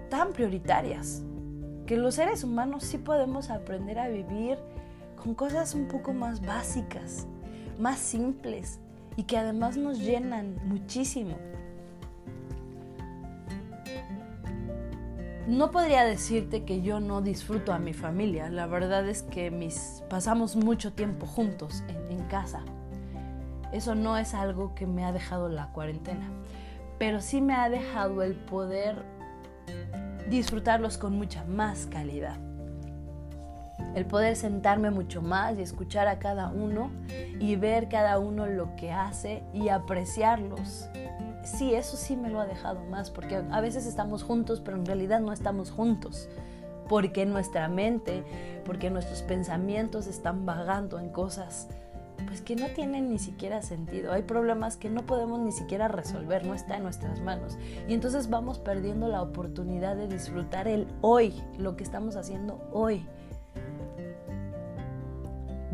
tan 0.08 0.32
prioritarias. 0.32 1.24
Que 1.84 1.96
los 1.96 2.14
seres 2.14 2.44
humanos 2.44 2.84
sí 2.84 2.98
podemos 2.98 3.50
aprender 3.50 3.98
a 3.98 4.06
vivir 4.06 4.56
con 5.20 5.34
cosas 5.34 5.74
un 5.74 5.88
poco 5.88 6.12
más 6.12 6.46
básicas, 6.46 7.26
más 7.76 7.98
simples 7.98 8.78
y 9.16 9.24
que 9.24 9.36
además 9.36 9.76
nos 9.76 9.98
llenan 9.98 10.60
muchísimo. 10.64 11.34
No 15.50 15.72
podría 15.72 16.04
decirte 16.04 16.62
que 16.62 16.80
yo 16.80 17.00
no 17.00 17.22
disfruto 17.22 17.72
a 17.72 17.80
mi 17.80 17.92
familia. 17.92 18.48
La 18.50 18.68
verdad 18.68 19.08
es 19.08 19.24
que 19.24 19.50
mis, 19.50 20.04
pasamos 20.08 20.54
mucho 20.54 20.92
tiempo 20.92 21.26
juntos 21.26 21.82
en, 21.88 22.20
en 22.20 22.24
casa. 22.28 22.60
Eso 23.72 23.96
no 23.96 24.16
es 24.16 24.32
algo 24.32 24.76
que 24.76 24.86
me 24.86 25.04
ha 25.04 25.10
dejado 25.10 25.48
la 25.48 25.72
cuarentena, 25.72 26.30
pero 27.00 27.20
sí 27.20 27.40
me 27.40 27.54
ha 27.54 27.68
dejado 27.68 28.22
el 28.22 28.36
poder 28.36 29.04
disfrutarlos 30.28 30.98
con 30.98 31.14
mucha 31.14 31.42
más 31.46 31.86
calidad. 31.86 32.36
El 33.96 34.06
poder 34.06 34.36
sentarme 34.36 34.92
mucho 34.92 35.20
más 35.20 35.58
y 35.58 35.62
escuchar 35.62 36.06
a 36.06 36.20
cada 36.20 36.50
uno 36.50 36.92
y 37.40 37.56
ver 37.56 37.88
cada 37.88 38.20
uno 38.20 38.46
lo 38.46 38.76
que 38.76 38.92
hace 38.92 39.42
y 39.52 39.68
apreciarlos 39.68 40.88
sí, 41.44 41.74
eso 41.74 41.96
sí 41.96 42.16
me 42.16 42.30
lo 42.30 42.40
ha 42.40 42.46
dejado 42.46 42.84
más, 42.84 43.10
porque 43.10 43.36
a 43.36 43.60
veces 43.60 43.86
estamos 43.86 44.22
juntos, 44.22 44.60
pero 44.64 44.76
en 44.76 44.86
realidad 44.86 45.20
no 45.20 45.32
estamos 45.32 45.70
juntos, 45.70 46.28
porque 46.88 47.26
nuestra 47.26 47.68
mente, 47.68 48.24
porque 48.64 48.90
nuestros 48.90 49.22
pensamientos 49.22 50.06
están 50.06 50.46
vagando 50.46 50.98
en 50.98 51.10
cosas 51.10 51.68
pues 52.26 52.42
que 52.42 52.56
no 52.56 52.68
tienen 52.68 53.10
ni 53.10 53.18
siquiera 53.18 53.62
sentido. 53.62 54.12
Hay 54.12 54.22
problemas 54.22 54.76
que 54.76 54.90
no 54.90 55.04
podemos 55.04 55.40
ni 55.40 55.52
siquiera 55.52 55.88
resolver, 55.88 56.46
no 56.46 56.54
está 56.54 56.76
en 56.76 56.82
nuestras 56.82 57.20
manos. 57.20 57.58
Y 57.88 57.94
entonces 57.94 58.30
vamos 58.30 58.58
perdiendo 58.58 59.08
la 59.08 59.22
oportunidad 59.22 59.96
de 59.96 60.08
disfrutar 60.08 60.68
el 60.68 60.86
hoy, 61.00 61.34
lo 61.58 61.76
que 61.76 61.84
estamos 61.84 62.16
haciendo 62.16 62.60
hoy. 62.72 63.06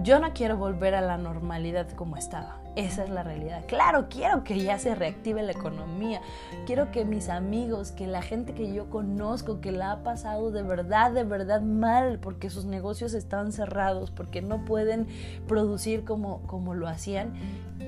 Yo 0.02 0.18
no 0.20 0.32
quiero 0.32 0.56
volver 0.56 0.94
a 0.94 1.00
la 1.00 1.18
normalidad 1.18 1.90
como 1.90 2.16
estaba. 2.16 2.65
Esa 2.76 3.04
es 3.04 3.10
la 3.10 3.22
realidad. 3.22 3.64
Claro, 3.66 4.08
quiero 4.10 4.44
que 4.44 4.60
ya 4.60 4.78
se 4.78 4.94
reactive 4.94 5.42
la 5.42 5.52
economía. 5.52 6.20
Quiero 6.66 6.90
que 6.90 7.06
mis 7.06 7.30
amigos, 7.30 7.90
que 7.90 8.06
la 8.06 8.20
gente 8.20 8.52
que 8.52 8.70
yo 8.70 8.90
conozco, 8.90 9.62
que 9.62 9.72
la 9.72 9.92
ha 9.92 10.02
pasado 10.02 10.50
de 10.50 10.62
verdad, 10.62 11.10
de 11.10 11.24
verdad 11.24 11.62
mal, 11.62 12.18
porque 12.18 12.50
sus 12.50 12.66
negocios 12.66 13.14
están 13.14 13.52
cerrados, 13.52 14.10
porque 14.10 14.42
no 14.42 14.66
pueden 14.66 15.06
producir 15.48 16.04
como, 16.04 16.42
como 16.42 16.74
lo 16.74 16.86
hacían, 16.86 17.32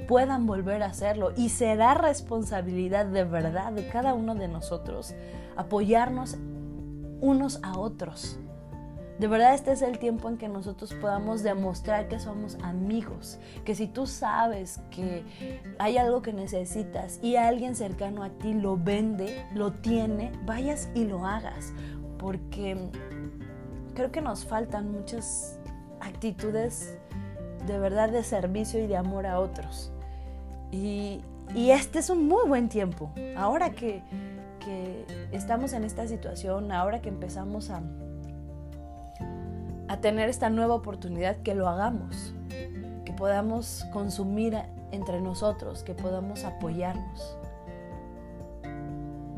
puedan 0.09 0.47
volver 0.47 0.83
a 0.83 0.87
hacerlo. 0.87 1.33
Y 1.37 1.51
será 1.51 1.93
responsabilidad 1.93 3.05
de 3.05 3.25
verdad 3.25 3.73
de 3.73 3.87
cada 3.89 4.15
uno 4.15 4.35
de 4.35 4.49
nosotros 4.49 5.15
apoyarnos 5.55 6.39
unos 7.21 7.61
a 7.63 7.79
otros 7.79 8.39
de 9.19 9.27
verdad 9.27 9.55
este 9.55 9.73
es 9.73 9.83
el 9.83 9.99
tiempo 9.99 10.29
en 10.29 10.39
que 10.39 10.49
nosotros 10.49 10.95
podamos 10.95 11.43
demostrar 11.43 12.09
que 12.09 12.21
somos 12.21 12.57
amigos, 12.63 13.39
que 13.65 13.75
si 13.75 13.87
tú 13.87 14.07
sabes 14.07 14.81
que 14.91 15.25
hay 15.79 15.99
algo 15.99 16.23
que 16.23 16.33
necesitas 16.33 17.19
y 17.23 17.37
alguien 17.37 17.75
cercano 17.75 18.23
a 18.23 18.31
ti 18.31 18.55
lo 18.55 18.77
vende, 18.77 19.45
lo 19.55 19.73
tiene, 19.73 20.33
vayas 20.45 20.89
y 20.95 21.05
lo 21.05 21.27
hagas, 21.27 21.73
porque 22.19 22.91
creo 23.95 24.13
que 24.13 24.21
nos 24.21 24.45
faltan 24.45 24.93
muchas 24.93 25.59
actitudes 26.01 26.97
de 27.67 27.79
verdad 27.79 28.09
de 28.11 28.23
servicio 28.23 28.83
y 28.83 28.87
de 28.87 28.97
amor 28.97 29.27
a 29.27 29.41
otros. 29.41 29.93
Y, 30.71 31.21
este 31.55 31.99
es 31.99 32.11
un 32.11 32.29
muy 32.29 32.47
buen 32.47 32.69
tiempo. 32.69 33.11
Ahora 33.37 33.71
que, 33.71 34.03
estamos 35.33 35.73
en 35.73 35.83
esta 35.83 36.07
situación, 36.07 36.73
ahora 36.73 37.01
que 37.01 37.09
empezamos 37.09 37.71
a 37.71 37.81
a 39.89 40.01
tener 40.01 40.29
esta 40.29 40.51
nueva 40.51 40.75
oportunidad, 40.75 41.37
que 41.39 41.55
lo 41.55 41.69
hagamos, 41.69 42.35
que 43.05 43.13
podamos 43.13 43.87
consumir 43.93 44.57
entre 44.93 45.21
nosotros, 45.21 45.83
que 45.83 45.95
podamos 45.95 46.45
apoyarnos. 46.45 47.37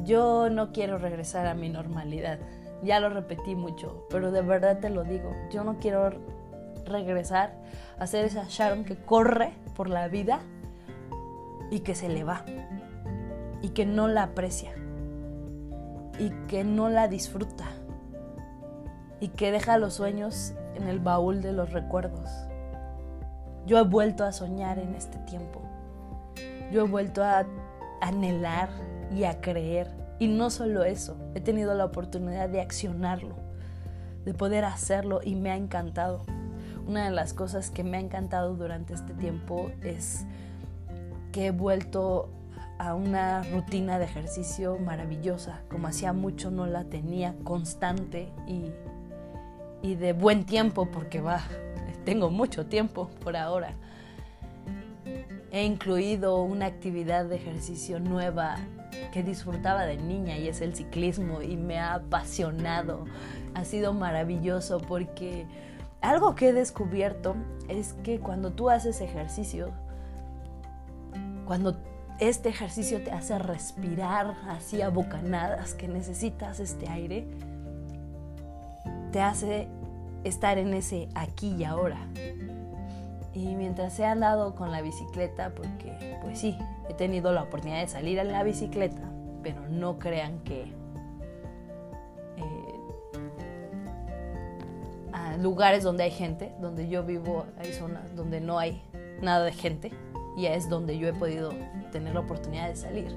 yo 0.04 0.49
no 0.50 0.73
quiero 0.73 0.99
regresar 0.99 1.47
a 1.47 1.54
mi 1.54 1.69
normalidad. 1.69 2.38
Ya 2.83 2.99
lo 2.99 3.11
repetí 3.11 3.54
mucho, 3.54 4.07
pero 4.09 4.30
de 4.33 4.42
verdad 4.42 4.78
te 4.80 4.88
lo 4.90 5.04
digo. 5.04 5.30
Yo 5.50 5.64
no 5.64 5.78
quiero 5.78 6.11
regresar 6.87 7.52
a 7.99 8.07
ser 8.07 8.25
esa 8.25 8.45
Sharon 8.49 8.85
que 8.85 8.97
corre 8.97 9.52
por 9.76 9.88
la 9.88 10.09
vida 10.09 10.40
y 11.71 11.80
que 11.80 11.95
se 11.95 12.09
le 12.09 12.25
va. 12.25 12.45
Y 13.62 13.71
que 13.71 13.85
no 13.85 14.09
la 14.09 14.25
aprecia. 14.25 14.73
Y 16.19 16.30
que 16.49 16.64
no 16.64 16.88
la 16.88 17.07
disfruta. 17.07 17.66
Y 19.21 19.29
que 19.29 19.53
deja 19.53 19.79
los 19.79 19.95
sueños 19.95 20.55
en 20.75 20.89
el 20.89 20.99
baúl 20.99 21.43
de 21.43 21.53
los 21.53 21.73
recuerdos. 21.73 22.31
Yo 23.67 23.79
he 23.79 23.85
vuelto 23.85 24.25
a 24.25 24.33
soñar 24.33 24.79
en 24.79 24.95
este 24.95 25.19
tiempo. 25.19 25.61
Yo 26.73 26.85
he 26.85 26.89
vuelto 26.89 27.23
a 27.23 27.47
anhelar 28.00 28.71
y 29.15 29.25
a 29.25 29.41
creer. 29.41 29.89
Y 30.19 30.29
no 30.29 30.50
solo 30.50 30.85
eso, 30.85 31.17
he 31.35 31.41
tenido 31.41 31.75
la 31.75 31.85
oportunidad 31.85 32.49
de 32.49 32.61
accionarlo, 32.61 33.37
de 34.25 34.35
poder 34.35 34.65
hacerlo 34.65 35.21
y 35.23 35.35
me 35.35 35.50
ha 35.50 35.57
encantado. 35.57 36.23
Una 36.87 37.05
de 37.05 37.11
las 37.11 37.35
cosas 37.35 37.71
que 37.71 37.85
me 37.85 37.97
ha 37.97 38.00
encantado 38.00 38.55
durante 38.55 38.95
este 38.95 39.15
tiempo 39.15 39.71
es 39.83 40.27
que 41.33 41.47
he 41.47 41.50
vuelto 41.50 42.29
a 42.79 42.95
una 42.95 43.43
rutina 43.43 43.99
de 43.99 44.07
ejercicio 44.07 44.79
maravillosa, 44.79 45.61
como 45.71 45.89
hacía 45.89 46.12
mucho 46.12 46.50
no 46.50 46.67
la 46.67 46.85
tenía, 46.85 47.35
constante 47.45 48.33
y, 48.47 48.73
y 49.83 49.95
de 49.95 50.13
buen 50.13 50.45
tiempo, 50.45 50.87
porque 50.87 51.21
va, 51.21 51.43
tengo 52.05 52.31
mucho 52.31 52.67
tiempo 52.67 53.11
por 53.23 53.37
ahora. 53.37 53.75
He 55.53 55.65
incluido 55.65 56.43
una 56.43 56.67
actividad 56.67 57.25
de 57.25 57.37
ejercicio 57.37 57.99
nueva 57.99 58.57
que 59.13 59.23
disfrutaba 59.23 59.85
de 59.85 59.97
niña 59.97 60.39
y 60.39 60.49
es 60.49 60.61
el 60.61 60.75
ciclismo 60.75 61.43
y 61.43 61.57
me 61.57 61.79
ha 61.79 61.95
apasionado. 61.95 63.07
Ha 63.55 63.65
sido 63.65 63.93
maravilloso 63.93 64.79
porque 64.79 65.47
algo 66.01 66.35
que 66.35 66.49
he 66.49 66.53
descubierto 66.53 67.35
es 67.69 67.95
que 68.05 68.21
cuando 68.21 68.53
tú 68.53 68.71
haces 68.71 69.01
ejercicio, 69.01 69.73
cuando 71.47 71.77
este 72.21 72.49
ejercicio 72.51 73.03
te 73.03 73.11
hace 73.11 73.39
respirar 73.39 74.37
así 74.49 74.83
a 74.83 74.89
bocanadas, 74.91 75.75
que 75.75 75.89
necesitas 75.89 76.61
este 76.61 76.89
aire, 76.89 77.27
te 79.11 79.21
hace 79.21 79.69
estar 80.25 80.59
en 80.59 80.75
ese 80.75 81.09
aquí 81.14 81.55
y 81.57 81.64
ahora. 81.64 81.99
Y 83.33 83.55
mientras 83.55 83.99
he 83.99 84.05
andado 84.05 84.55
con 84.55 84.73
la 84.73 84.83
bicicleta, 84.83 85.50
porque 85.55 86.19
pues 86.23 86.38
sí, 86.38 86.57
he 86.88 86.95
tenido 86.95 87.33
la 87.33 87.43
oportunidad 87.45 87.81
de 87.81 87.88
salir 87.88 88.19
en 88.19 88.33
la 88.33 88.43
bicicleta, 88.43 89.02
pero 89.43 89.69
no 89.69 89.99
crean 89.99 90.40
que 90.40 90.62
eh, 92.37 92.75
a 95.12 95.37
lugares 95.37 95.85
donde 95.85 96.05
hay 96.05 96.11
gente, 96.11 96.52
donde 96.61 96.88
yo 96.88 97.05
vivo 97.05 97.47
hay 97.59 97.73
zonas 97.73 98.14
donde 98.17 98.40
no 98.40 98.59
hay 98.59 98.83
nada 99.23 99.45
de 99.45 99.52
gente 99.52 99.93
y 100.37 100.47
es 100.47 100.69
donde 100.69 100.99
yo 100.99 101.09
he 101.09 101.12
podido 101.12 101.52
tener 101.93 102.14
la 102.14 102.21
oportunidad 102.21 102.69
de 102.69 102.76
salir. 102.76 103.17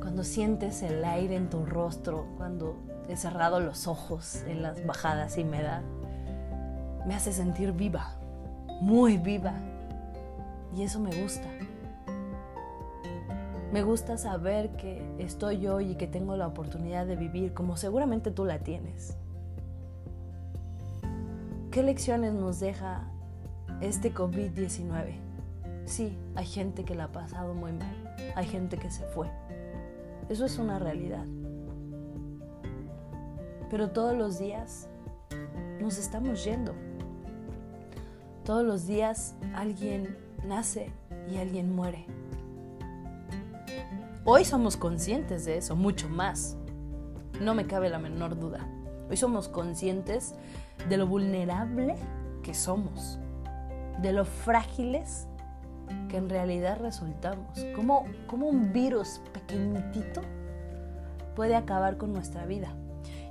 Cuando 0.00 0.24
sientes 0.24 0.82
el 0.82 1.04
aire 1.04 1.36
en 1.36 1.48
tu 1.48 1.64
rostro, 1.64 2.26
cuando 2.36 2.76
he 3.12 3.16
cerrado 3.16 3.60
los 3.60 3.86
ojos 3.86 4.42
en 4.46 4.62
las 4.62 4.84
bajadas 4.86 5.38
y 5.38 5.44
me 5.44 5.62
da, 5.62 5.82
me 7.06 7.14
hace 7.14 7.32
sentir 7.32 7.72
viva 7.72 8.16
muy 8.82 9.16
viva. 9.16 9.54
Y 10.74 10.82
eso 10.82 10.98
me 10.98 11.14
gusta. 11.22 11.46
Me 13.72 13.82
gusta 13.84 14.18
saber 14.18 14.70
que 14.70 15.02
estoy 15.18 15.66
hoy 15.68 15.92
y 15.92 15.94
que 15.94 16.06
tengo 16.06 16.36
la 16.36 16.48
oportunidad 16.48 17.06
de 17.06 17.16
vivir 17.16 17.54
como 17.54 17.76
seguramente 17.76 18.30
tú 18.32 18.44
la 18.44 18.58
tienes. 18.58 19.16
¿Qué 21.70 21.82
lecciones 21.82 22.34
nos 22.34 22.60
deja 22.60 23.04
este 23.80 24.12
COVID-19? 24.12 25.14
Sí, 25.86 26.18
hay 26.34 26.46
gente 26.46 26.84
que 26.84 26.94
la 26.94 27.04
ha 27.04 27.12
pasado 27.12 27.54
muy 27.54 27.72
mal, 27.72 28.14
hay 28.34 28.46
gente 28.46 28.76
que 28.78 28.90
se 28.90 29.04
fue. 29.06 29.30
Eso 30.28 30.44
es 30.44 30.58
una 30.58 30.78
realidad. 30.78 31.24
Pero 33.72 33.88
todos 33.88 34.14
los 34.14 34.38
días 34.38 34.86
nos 35.80 35.96
estamos 35.96 36.44
yendo. 36.44 36.74
Todos 38.44 38.66
los 38.66 38.86
días 38.86 39.34
alguien 39.54 40.14
nace 40.46 40.92
y 41.30 41.38
alguien 41.38 41.74
muere. 41.74 42.04
Hoy 44.26 44.44
somos 44.44 44.76
conscientes 44.76 45.46
de 45.46 45.56
eso, 45.56 45.74
mucho 45.74 46.10
más. 46.10 46.58
No 47.40 47.54
me 47.54 47.66
cabe 47.66 47.88
la 47.88 47.98
menor 47.98 48.38
duda. 48.38 48.68
Hoy 49.08 49.16
somos 49.16 49.48
conscientes 49.48 50.34
de 50.90 50.98
lo 50.98 51.06
vulnerable 51.06 51.96
que 52.42 52.52
somos, 52.52 53.18
de 54.02 54.12
lo 54.12 54.26
frágiles 54.26 55.28
que 56.10 56.18
en 56.18 56.28
realidad 56.28 56.78
resultamos. 56.78 57.58
Como, 57.74 58.04
como 58.26 58.48
un 58.48 58.70
virus 58.74 59.22
pequeñitito 59.32 60.20
puede 61.34 61.56
acabar 61.56 61.96
con 61.96 62.12
nuestra 62.12 62.44
vida. 62.44 62.76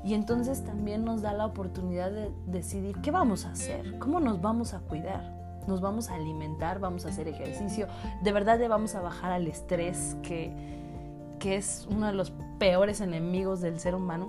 Y 0.04 0.14
entonces 0.14 0.64
también 0.64 1.06
nos 1.06 1.22
da 1.22 1.34
la 1.34 1.46
oportunidad 1.46 2.12
de 2.12 2.32
decidir 2.48 2.98
qué 3.02 3.12
vamos 3.12 3.46
a 3.46 3.52
hacer, 3.52 4.00
cómo 4.00 4.20
nos 4.20 4.42
vamos 4.42 4.74
a 4.74 4.80
cuidar. 4.80 5.40
Nos 5.68 5.80
vamos 5.80 6.10
a 6.10 6.16
alimentar, 6.16 6.80
vamos 6.80 7.06
a 7.06 7.10
hacer 7.10 7.28
ejercicio, 7.28 7.88
de 8.24 8.32
verdad 8.32 8.58
le 8.58 8.68
vamos 8.68 8.96
a 8.96 9.02
bajar 9.02 9.32
al 9.32 9.46
estrés 9.46 10.18
que, 10.24 10.52
que 11.38 11.56
es 11.56 11.88
uno 11.92 12.08
de 12.08 12.14
los 12.14 12.34
peores 12.58 13.00
enemigos 13.00 13.62
del 13.62 13.80
ser 13.80 13.94
humano. 13.94 14.28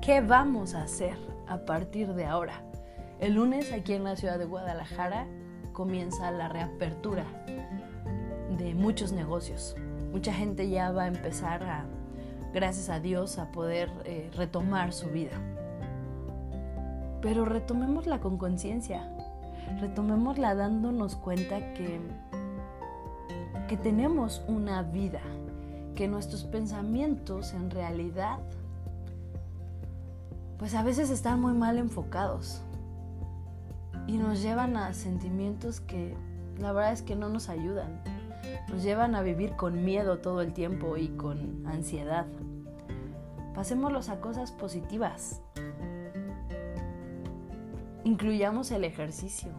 ¿Qué 0.00 0.20
vamos 0.20 0.74
a 0.74 0.82
hacer 0.82 1.16
a 1.48 1.64
partir 1.64 2.14
de 2.14 2.26
ahora? 2.26 2.62
El 3.18 3.34
lunes 3.34 3.72
aquí 3.72 3.94
en 3.94 4.04
la 4.04 4.14
ciudad 4.14 4.38
de 4.38 4.44
Guadalajara 4.44 5.26
comienza 5.72 6.30
la 6.30 6.48
reapertura 6.48 7.24
de 8.56 8.74
muchos 8.74 9.12
negocios. 9.12 9.74
Mucha 10.12 10.32
gente 10.32 10.68
ya 10.68 10.92
va 10.92 11.04
a 11.04 11.06
empezar 11.08 11.62
a 11.64 11.86
gracias 12.54 12.88
a 12.88 13.00
Dios, 13.00 13.38
a 13.38 13.50
poder 13.50 13.90
eh, 14.04 14.30
retomar 14.34 14.92
su 14.92 15.10
vida. 15.10 15.32
Pero 17.20 17.44
retomémosla 17.44 18.20
con 18.20 18.38
conciencia, 18.38 19.10
retomémosla 19.80 20.54
dándonos 20.54 21.16
cuenta 21.16 21.74
que, 21.74 22.00
que 23.66 23.76
tenemos 23.76 24.42
una 24.46 24.82
vida, 24.82 25.20
que 25.96 26.06
nuestros 26.06 26.44
pensamientos 26.44 27.52
en 27.52 27.70
realidad 27.70 28.38
pues 30.58 30.74
a 30.74 30.82
veces 30.82 31.10
están 31.10 31.40
muy 31.40 31.52
mal 31.52 31.78
enfocados 31.78 32.62
y 34.06 34.16
nos 34.16 34.40
llevan 34.40 34.76
a 34.76 34.94
sentimientos 34.94 35.80
que 35.80 36.14
la 36.58 36.72
verdad 36.72 36.92
es 36.92 37.02
que 37.02 37.16
no 37.16 37.28
nos 37.28 37.48
ayudan. 37.48 38.00
Nos 38.68 38.82
llevan 38.82 39.14
a 39.14 39.22
vivir 39.22 39.56
con 39.56 39.84
miedo 39.84 40.18
todo 40.18 40.40
el 40.40 40.52
tiempo 40.52 40.96
y 40.96 41.08
con 41.08 41.66
ansiedad. 41.66 42.26
Pasémoslos 43.54 44.08
a 44.08 44.20
cosas 44.20 44.50
positivas. 44.52 45.40
Incluyamos 48.04 48.70
el 48.70 48.84
ejercicio. 48.84 49.50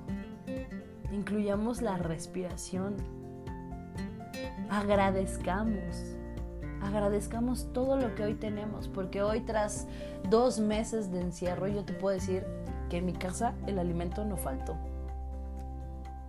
Incluyamos 1.12 1.82
la 1.82 1.98
respiración. 1.98 2.96
Agradezcamos. 4.70 6.16
Agradezcamos 6.82 7.72
todo 7.74 7.98
lo 7.98 8.14
que 8.16 8.24
hoy 8.24 8.34
tenemos, 8.36 8.88
porque 8.88 9.24
hoy 9.24 9.40
tras 9.42 9.88
dos 10.30 10.60
meses 10.60 11.12
de 11.12 11.22
encierro 11.22 11.68
yo 11.68 11.86
te 11.86 11.94
puedo 11.94 12.14
decir 12.14 12.46
que 12.90 12.98
en 12.98 13.06
mi 13.06 13.14
casa 13.14 13.56
el 13.66 13.80
alimento 13.80 14.26
no 14.26 14.38
faltó. 14.38 14.78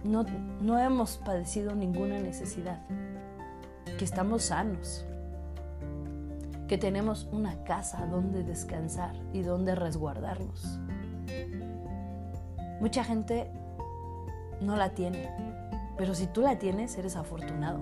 No, 0.06 0.24
no 0.60 0.78
hemos 0.78 1.18
padecido 1.18 1.74
ninguna 1.74 2.20
necesidad, 2.20 2.80
que 3.98 4.04
estamos 4.04 4.44
sanos, 4.44 5.04
que 6.68 6.78
tenemos 6.78 7.28
una 7.32 7.64
casa 7.64 8.06
donde 8.06 8.44
descansar 8.44 9.16
y 9.32 9.42
donde 9.42 9.74
resguardarnos. 9.74 10.78
Mucha 12.80 13.02
gente 13.02 13.50
no 14.60 14.76
la 14.76 14.90
tiene, 14.90 15.28
pero 15.96 16.14
si 16.14 16.26
tú 16.26 16.40
la 16.40 16.58
tienes, 16.58 16.96
eres 16.98 17.16
afortunado 17.16 17.80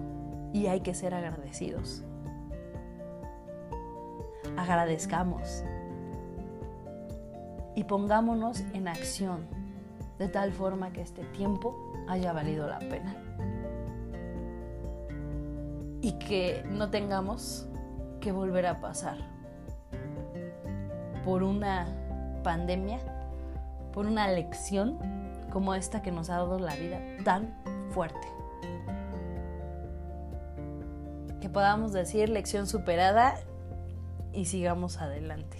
y 0.52 0.66
hay 0.66 0.80
que 0.80 0.94
ser 0.94 1.14
agradecidos. 1.14 2.04
Agradezcamos 4.56 5.64
y 7.74 7.84
pongámonos 7.84 8.60
en 8.72 8.88
acción 8.88 9.53
de 10.18 10.28
tal 10.28 10.52
forma 10.52 10.92
que 10.92 11.02
este 11.02 11.24
tiempo 11.24 11.92
haya 12.08 12.32
valido 12.32 12.66
la 12.66 12.78
pena. 12.78 13.14
Y 16.00 16.12
que 16.18 16.64
no 16.68 16.90
tengamos 16.90 17.66
que 18.20 18.32
volver 18.32 18.66
a 18.66 18.80
pasar 18.80 19.18
por 21.24 21.42
una 21.42 21.86
pandemia, 22.42 22.98
por 23.92 24.06
una 24.06 24.28
lección 24.28 24.98
como 25.50 25.74
esta 25.74 26.02
que 26.02 26.10
nos 26.10 26.30
ha 26.30 26.36
dado 26.36 26.58
la 26.58 26.74
vida 26.76 27.00
tan 27.24 27.54
fuerte. 27.90 28.34
que 31.44 31.50
podamos 31.50 31.92
decir 31.92 32.30
lección 32.30 32.66
superada 32.66 33.34
y 34.32 34.46
sigamos 34.46 34.96
adelante. 34.96 35.58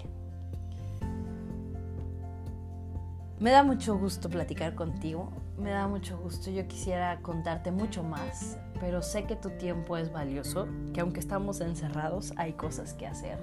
Me 3.44 3.50
da 3.50 3.62
mucho 3.62 3.98
gusto 3.98 4.30
platicar 4.30 4.74
contigo, 4.74 5.30
me 5.58 5.68
da 5.68 5.86
mucho 5.86 6.16
gusto, 6.16 6.50
yo 6.50 6.66
quisiera 6.66 7.20
contarte 7.20 7.70
mucho 7.70 8.02
más, 8.02 8.56
pero 8.80 9.02
sé 9.02 9.24
que 9.24 9.36
tu 9.36 9.50
tiempo 9.50 9.98
es 9.98 10.10
valioso, 10.10 10.66
que 10.94 11.02
aunque 11.02 11.20
estamos 11.20 11.60
encerrados 11.60 12.32
hay 12.38 12.54
cosas 12.54 12.94
que 12.94 13.06
hacer. 13.06 13.38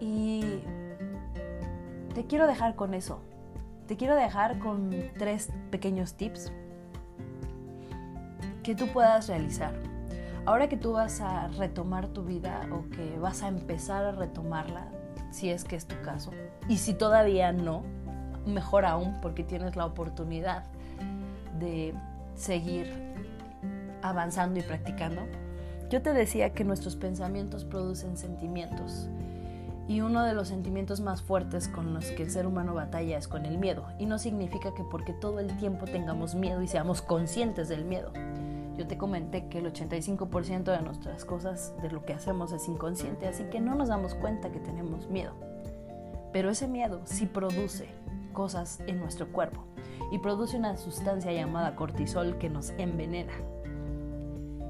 Y 0.00 0.62
te 2.14 2.24
quiero 2.24 2.46
dejar 2.46 2.76
con 2.76 2.94
eso, 2.94 3.20
te 3.88 3.98
quiero 3.98 4.16
dejar 4.16 4.58
con 4.58 4.88
tres 5.18 5.50
pequeños 5.70 6.14
tips 6.14 6.50
que 8.62 8.74
tú 8.74 8.86
puedas 8.86 9.28
realizar. 9.28 9.74
Ahora 10.46 10.66
que 10.70 10.78
tú 10.78 10.92
vas 10.92 11.20
a 11.20 11.48
retomar 11.48 12.08
tu 12.08 12.24
vida 12.24 12.66
o 12.72 12.88
que 12.88 13.18
vas 13.18 13.42
a 13.42 13.48
empezar 13.48 14.02
a 14.06 14.12
retomarla, 14.12 14.88
si 15.30 15.50
es 15.50 15.62
que 15.62 15.76
es 15.76 15.84
tu 15.84 16.00
caso, 16.00 16.30
y 16.68 16.78
si 16.78 16.94
todavía 16.94 17.52
no, 17.52 17.82
mejor 18.46 18.84
aún 18.84 19.20
porque 19.20 19.44
tienes 19.44 19.76
la 19.76 19.86
oportunidad 19.86 20.64
de 21.58 21.94
seguir 22.34 22.92
avanzando 24.02 24.60
y 24.60 24.62
practicando. 24.62 25.22
Yo 25.90 26.02
te 26.02 26.12
decía 26.12 26.52
que 26.52 26.64
nuestros 26.64 26.96
pensamientos 26.96 27.64
producen 27.64 28.16
sentimientos 28.16 29.08
y 29.88 30.00
uno 30.00 30.24
de 30.24 30.34
los 30.34 30.48
sentimientos 30.48 31.00
más 31.00 31.22
fuertes 31.22 31.68
con 31.68 31.94
los 31.94 32.06
que 32.06 32.24
el 32.24 32.30
ser 32.30 32.46
humano 32.46 32.74
batalla 32.74 33.18
es 33.18 33.28
con 33.28 33.46
el 33.46 33.58
miedo 33.58 33.86
y 33.98 34.06
no 34.06 34.18
significa 34.18 34.74
que 34.74 34.82
porque 34.82 35.12
todo 35.12 35.38
el 35.38 35.56
tiempo 35.58 35.84
tengamos 35.84 36.34
miedo 36.34 36.62
y 36.62 36.66
seamos 36.66 37.02
conscientes 37.02 37.68
del 37.68 37.84
miedo. 37.84 38.12
Yo 38.76 38.86
te 38.86 38.98
comenté 38.98 39.46
que 39.48 39.58
el 39.58 39.72
85% 39.72 40.64
de 40.64 40.82
nuestras 40.82 41.24
cosas, 41.24 41.72
de 41.80 41.90
lo 41.90 42.04
que 42.04 42.12
hacemos 42.12 42.52
es 42.52 42.68
inconsciente, 42.68 43.26
así 43.26 43.44
que 43.44 43.60
no 43.60 43.74
nos 43.74 43.88
damos 43.88 44.14
cuenta 44.14 44.50
que 44.50 44.58
tenemos 44.58 45.08
miedo. 45.08 45.32
Pero 46.32 46.50
ese 46.50 46.68
miedo 46.68 47.00
sí 47.04 47.24
produce 47.26 47.88
cosas 48.36 48.80
en 48.86 49.00
nuestro 49.00 49.32
cuerpo 49.32 49.64
y 50.12 50.18
produce 50.18 50.58
una 50.58 50.76
sustancia 50.76 51.32
llamada 51.32 51.74
cortisol 51.74 52.36
que 52.36 52.50
nos 52.50 52.70
envenena, 52.76 53.32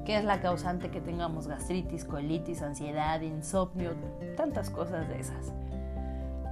que 0.05 0.17
es 0.17 0.23
la 0.23 0.39
causante 0.39 0.89
que 0.89 1.01
tengamos 1.01 1.47
gastritis, 1.47 2.05
colitis, 2.05 2.61
ansiedad, 2.61 3.19
insomnio, 3.19 3.91
tantas 4.37 4.69
cosas 4.69 5.09
de 5.09 5.19
esas. 5.19 5.51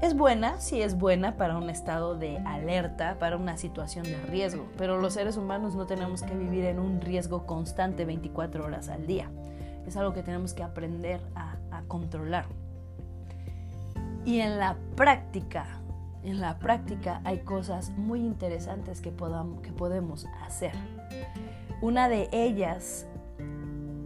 Es 0.02 0.14
buena, 0.14 0.60
sí 0.60 0.82
es 0.82 0.98
buena 0.98 1.38
para 1.38 1.58
un 1.58 1.70
estado 1.70 2.16
de 2.16 2.38
alerta, 2.40 3.18
para 3.18 3.38
una 3.38 3.56
situación 3.56 4.04
de 4.04 4.18
riesgo, 4.24 4.66
pero 4.78 5.00
los 5.00 5.14
seres 5.14 5.38
humanos 5.38 5.74
no 5.74 5.86
tenemos 5.86 6.22
que 6.22 6.36
vivir 6.36 6.66
en 6.66 6.80
un 6.80 7.00
riesgo 7.00 7.46
constante 7.46 8.04
24 8.04 8.66
horas 8.66 8.90
al 8.90 9.08
día. 9.08 9.32
Es 9.88 9.96
algo 9.96 10.14
que 10.14 10.22
tenemos 10.22 10.54
que 10.54 10.64
aprender 10.64 11.22
a 11.34 11.82
controlar. 11.88 12.46
Y 14.26 14.42
en 14.42 14.60
la 14.60 14.76
práctica 14.98 15.80
en 16.26 16.42
la 16.42 16.60
práctica 16.60 17.22
hay 17.24 17.40
cosas 17.40 17.92
muy 17.92 18.20
interesantes 18.20 19.00
que, 19.02 19.12
que 19.12 19.72
podemos 19.72 20.26
hacer. 20.44 20.74
Una 21.82 22.10
de 22.10 22.30
ellas 22.32 23.06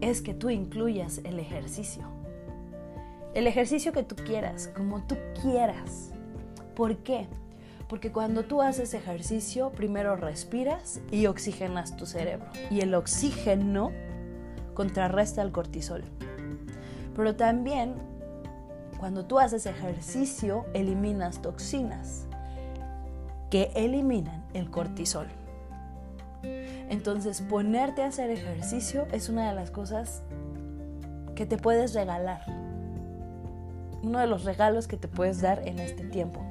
es 0.02 0.22
que 0.22 0.34
tú 0.34 0.50
incluyas 0.50 1.22
el 1.24 1.40
ejercicio. 1.40 2.04
El 3.34 3.48
ejercicio 3.48 3.94
que 3.94 4.04
tú 4.04 4.16
quieras, 4.16 4.72
como 4.76 5.02
tú 5.04 5.16
quieras. 5.42 6.12
¿Por 6.76 6.98
qué? 6.98 7.28
Porque 7.88 8.12
cuando 8.12 8.44
tú 8.44 8.62
haces 8.62 8.94
ejercicio, 8.94 9.72
primero 9.72 10.16
respiras 10.16 11.02
y 11.12 11.26
oxigenas 11.26 11.96
tu 11.96 12.06
cerebro. 12.06 12.48
Y 12.70 12.82
el 12.82 12.94
oxígeno 12.94 13.92
contrarresta 14.74 15.42
el 15.42 15.52
cortisol. 15.52 16.04
Pero 17.16 17.36
también 17.36 17.96
cuando 19.00 19.26
tú 19.26 19.40
haces 19.40 19.66
ejercicio, 19.66 20.66
eliminas 20.74 21.42
toxinas 21.42 22.26
que 23.50 23.72
eliminan 23.74 24.44
el 24.54 24.70
cortisol. 24.70 25.28
Entonces, 26.44 27.42
ponerte 27.42 28.04
a 28.04 28.08
hacer 28.08 28.30
ejercicio 28.30 29.08
es 29.12 29.30
una 29.30 29.48
de 29.48 29.56
las 29.56 29.72
cosas 29.72 30.22
que 31.36 31.46
te 31.46 31.58
puedes 31.58 31.94
regalar. 31.94 32.42
Uno 34.04 34.20
de 34.20 34.28
los 34.28 34.44
regalos 34.44 34.88
que 34.88 34.98
te 34.98 35.08
puedes 35.08 35.42
dar 35.42 35.66
en 35.68 35.80
este 35.80 36.04
tiempo. 36.04 36.42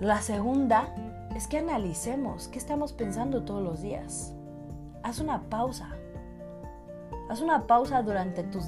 La 0.00 0.22
segunda 0.22 0.88
es 1.36 1.46
que 1.46 1.58
analicemos 1.58 2.48
qué 2.48 2.58
estamos 2.58 2.92
pensando 2.92 3.42
todos 3.42 3.62
los 3.62 3.82
días. 3.82 4.32
Haz 5.02 5.20
una 5.20 5.42
pausa. 5.42 5.90
Haz 7.28 7.42
una 7.42 7.66
pausa 7.66 8.02
durante 8.02 8.42
tu 8.42 8.60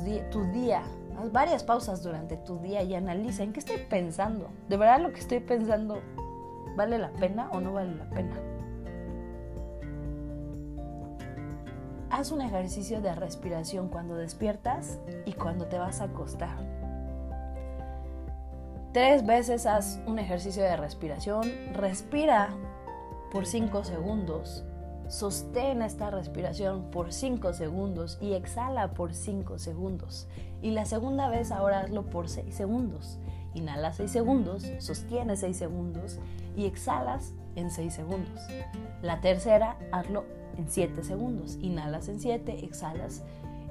día 0.53 0.85
Haz 1.20 1.33
varias 1.33 1.64
pausas 1.64 2.02
durante 2.02 2.38
tu 2.38 2.61
día 2.61 2.83
y 2.83 2.94
analiza 2.94 3.42
en 3.42 3.52
qué 3.52 3.61
estoy 3.61 3.76
pensando. 3.76 4.48
¿De 4.70 4.78
verdad 4.78 5.00
lo 5.00 5.12
que 5.12 5.20
estoy 5.20 5.40
pensando 5.40 6.00
vale 6.76 6.96
la 6.96 7.11
pena 7.11 7.50
o 7.52 7.61
no 7.61 7.74
vale 7.74 7.94
la 7.94 8.09
pena? 8.09 8.37
Haz 12.09 12.33
un 12.33 12.40
ejercicio 12.40 13.02
de 13.02 13.14
respiración 13.14 13.88
cuando 13.88 14.14
despiertas 14.14 14.98
y 15.26 15.35
cuando 15.35 15.66
te 15.66 15.78
vas 15.78 16.00
a 16.00 16.04
acostar. 16.04 16.56
Tres 18.94 19.26
veces 19.26 19.66
haz 19.66 20.00
un 20.06 20.18
ejercicio 20.18 20.62
de 20.62 20.76
respiración. 20.78 21.42
Respira 21.74 22.48
por 23.30 23.44
cinco 23.44 23.85
segundos 23.85 24.64
Sostén 25.11 25.83
esta 25.83 26.09
respiración 26.11 26.85
por 26.92 27.12
5 27.12 27.53
segundos 27.53 28.16
y 28.20 28.35
exhala 28.35 28.94
por 28.94 29.12
5 29.12 29.59
segundos. 29.59 30.29
Y 30.62 30.70
la 30.70 30.85
segunda 30.85 31.29
vez 31.29 31.51
ahora 31.51 31.81
hazlo 31.81 32.05
por 32.05 32.29
6 32.29 32.55
segundos. 32.55 33.18
Inhala 33.55 33.92
6 33.92 34.09
segundos, 34.09 34.70
sostiene 34.79 35.37
6 35.37 35.57
segundos 35.57 36.20
y 36.57 36.66
exhalas 36.66 37.35
en 37.57 37.73
6 37.73 37.92
segundos. 37.92 38.40
La 39.03 39.20
tercera 39.20 39.77
hazlo 39.90 40.27
en 40.57 40.70
7 40.70 41.03
segundos. 41.03 41.59
Inhalas 41.61 42.09
en 42.09 42.20
7, 42.20 42.64
exhalas 42.64 43.25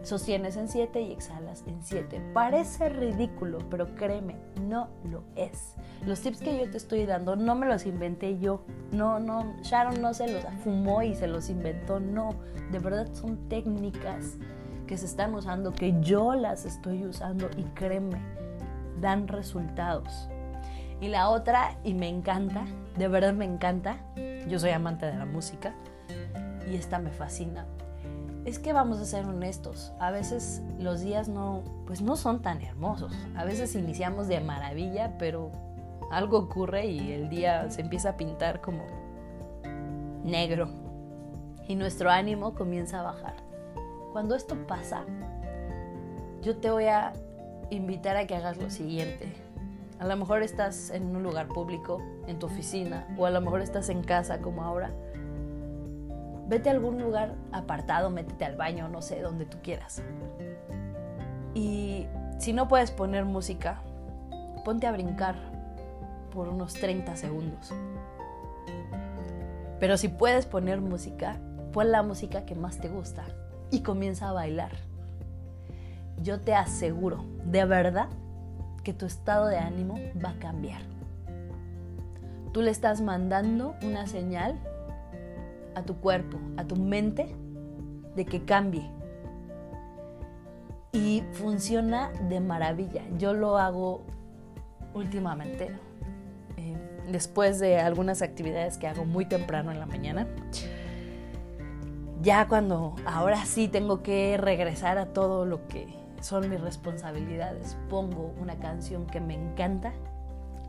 Sostienes 0.10 0.58
en 0.58 0.70
7 0.70 1.02
y 1.04 1.12
exhalas 1.12 1.64
en 1.68 1.84
7. 1.84 2.20
Parece 2.34 2.90
ridículo, 2.90 3.60
pero 3.70 3.94
créeme, 3.94 4.38
no 4.60 4.88
lo 5.04 5.22
es. 5.36 5.76
Los 6.04 6.22
tips 6.22 6.40
que 6.40 6.58
yo 6.58 6.68
te 6.68 6.78
estoy 6.78 7.06
dando 7.06 7.36
no 7.36 7.54
me 7.54 7.68
los 7.68 7.86
inventé 7.86 8.40
yo. 8.40 8.64
No, 8.92 9.20
no, 9.20 9.56
Sharon 9.62 10.02
no 10.02 10.16
se 10.16 10.28
los 10.34 10.44
fumó 10.64 11.04
y 11.04 11.14
se 11.14 11.28
los 11.28 11.52
inventó. 11.52 12.00
No, 12.00 12.32
de 12.72 12.80
verdad 12.80 13.08
son 13.14 13.48
técnicas 13.50 14.38
que 14.88 14.98
se 14.98 15.06
están 15.06 15.36
usando, 15.36 15.74
que 15.74 15.94
yo 16.02 16.34
las 16.34 16.66
estoy 16.66 17.06
usando 17.06 17.48
y 17.56 17.62
créeme, 17.76 18.18
dan 19.00 19.28
resultados. 19.28 20.28
Y 21.02 21.10
la 21.10 21.30
otra, 21.30 21.78
y 21.84 21.94
me 21.94 22.10
encanta, 22.10 22.66
de 22.98 23.08
verdad 23.10 23.34
me 23.34 23.46
encanta, 23.46 23.98
yo 24.48 24.58
soy 24.58 24.72
amante 24.72 25.06
de 25.06 25.16
la 25.16 25.26
música 25.26 25.76
y 26.68 26.78
esta 26.78 26.98
me 26.98 27.12
fascina 27.12 27.68
es 28.46 28.60
que 28.60 28.74
vamos 28.74 29.00
a 29.00 29.06
ser 29.06 29.26
honestos, 29.26 29.92
a 30.00 30.12
veces 30.12 30.62
los 30.80 31.02
días 31.02 31.28
no, 31.28 31.62
pues 31.86 32.02
no 32.02 32.16
son 32.16 32.42
tan 32.42 32.62
hermosos. 32.62 33.14
A 33.36 33.44
veces 33.44 33.76
iniciamos 33.76 34.28
de 34.28 34.40
maravilla, 34.40 35.18
pero 35.18 35.52
algo 36.12 36.38
ocurre 36.38 36.88
y 36.88 37.12
el 37.12 37.30
día 37.30 37.70
se 37.70 37.82
empieza 37.82 38.12
a 38.12 38.18
pintar 38.18 38.62
como 38.62 38.86
negro 40.24 40.70
y 41.68 41.76
nuestro 41.76 42.10
ánimo 42.10 42.56
comienza 42.56 43.00
a 43.00 43.04
bajar. 43.04 43.36
Cuando 44.12 44.36
esto 44.36 44.56
pasa, 44.68 45.04
yo 46.42 46.58
te 46.58 46.72
voy 46.72 46.86
a 46.86 47.14
invitar 47.70 48.18
a 48.18 48.26
que 48.26 48.36
hagas 48.36 48.58
lo 48.58 48.70
siguiente. 48.72 49.32
A 50.00 50.08
lo 50.08 50.16
mejor 50.16 50.42
estás 50.42 50.90
en 50.90 51.16
un 51.16 51.22
lugar 51.22 51.48
público, 51.50 52.02
en 52.26 52.40
tu 52.40 52.48
oficina, 52.48 53.06
o 53.18 53.26
a 53.26 53.30
lo 53.32 53.42
mejor 53.42 53.62
estás 53.62 53.90
en 53.90 54.02
casa 54.02 54.40
como 54.40 54.64
ahora 54.64 54.92
vete 56.50 56.70
a 56.70 56.72
algún 56.72 57.00
lugar 57.00 57.36
apartado, 57.52 58.10
métete 58.10 58.44
al 58.44 58.56
baño, 58.56 58.90
no 58.90 59.02
sé, 59.02 59.22
donde 59.22 59.46
tú 59.46 59.58
quieras. 59.62 60.02
Y 61.54 62.08
si 62.40 62.54
no 62.54 62.68
puedes 62.68 62.90
poner 62.90 63.24
música, 63.24 63.82
ponte 64.66 64.88
a 64.88 64.92
brincar 64.92 65.36
por 66.34 66.50
unos 66.50 66.74
30 66.74 67.16
segundos. 67.16 67.72
Pero 69.80 69.98
si 69.98 70.10
puedes 70.10 70.48
poner 70.48 70.82
música, 70.82 71.38
pon 71.72 71.92
la 71.92 72.02
música 72.02 72.46
que 72.46 72.56
más 72.56 72.80
te 72.80 72.90
gusta 72.90 73.24
y 73.70 73.82
comienza 73.82 74.30
a 74.30 74.34
bailar. 74.34 74.72
Yo 76.22 76.42
te 76.42 76.56
aseguro, 76.56 77.24
de 77.46 77.64
verdad, 77.66 78.10
que 78.84 78.94
tu 78.94 79.06
estado 79.06 79.46
de 79.46 79.58
ánimo 79.58 79.96
va 80.24 80.32
a 80.32 80.40
cambiar. 80.40 80.82
Tú 82.52 82.64
le 82.64 82.72
estás 82.72 83.02
mandando 83.02 83.76
una 83.84 84.08
señal 84.08 84.60
a 85.76 85.84
tu 85.84 85.96
cuerpo, 85.98 86.38
a 86.58 86.66
tu 86.66 86.76
mente, 86.76 87.36
de 88.16 88.26
que 88.26 88.44
cambie. 88.44 88.90
Y 90.92 91.24
funciona 91.34 92.12
de 92.30 92.40
maravilla. 92.40 93.04
Yo 93.18 93.34
lo 93.34 93.58
hago 93.58 94.04
últimamente, 94.94 95.72
eh, 96.58 96.78
después 97.12 97.60
de 97.60 97.80
algunas 97.80 98.22
actividades 98.22 98.78
que 98.78 98.88
hago 98.88 99.06
muy 99.06 99.26
temprano 99.26 99.72
en 99.72 99.80
la 99.80 99.86
mañana. 99.86 100.28
ya 102.22 102.50
cuando 102.50 102.96
ahora 103.06 103.46
sí 103.46 103.70
tengo 103.70 104.04
que 104.04 104.36
regresar 104.38 104.98
a 104.98 105.14
todo 105.14 105.46
lo 105.46 105.68
que 105.70 105.88
son 106.22 106.50
mis 106.50 106.60
responsabilidades, 106.60 107.78
pongo 107.90 108.34
una 108.42 108.60
canción 108.60 109.06
que 109.06 109.22
me 109.22 109.36
encanta 109.36 109.94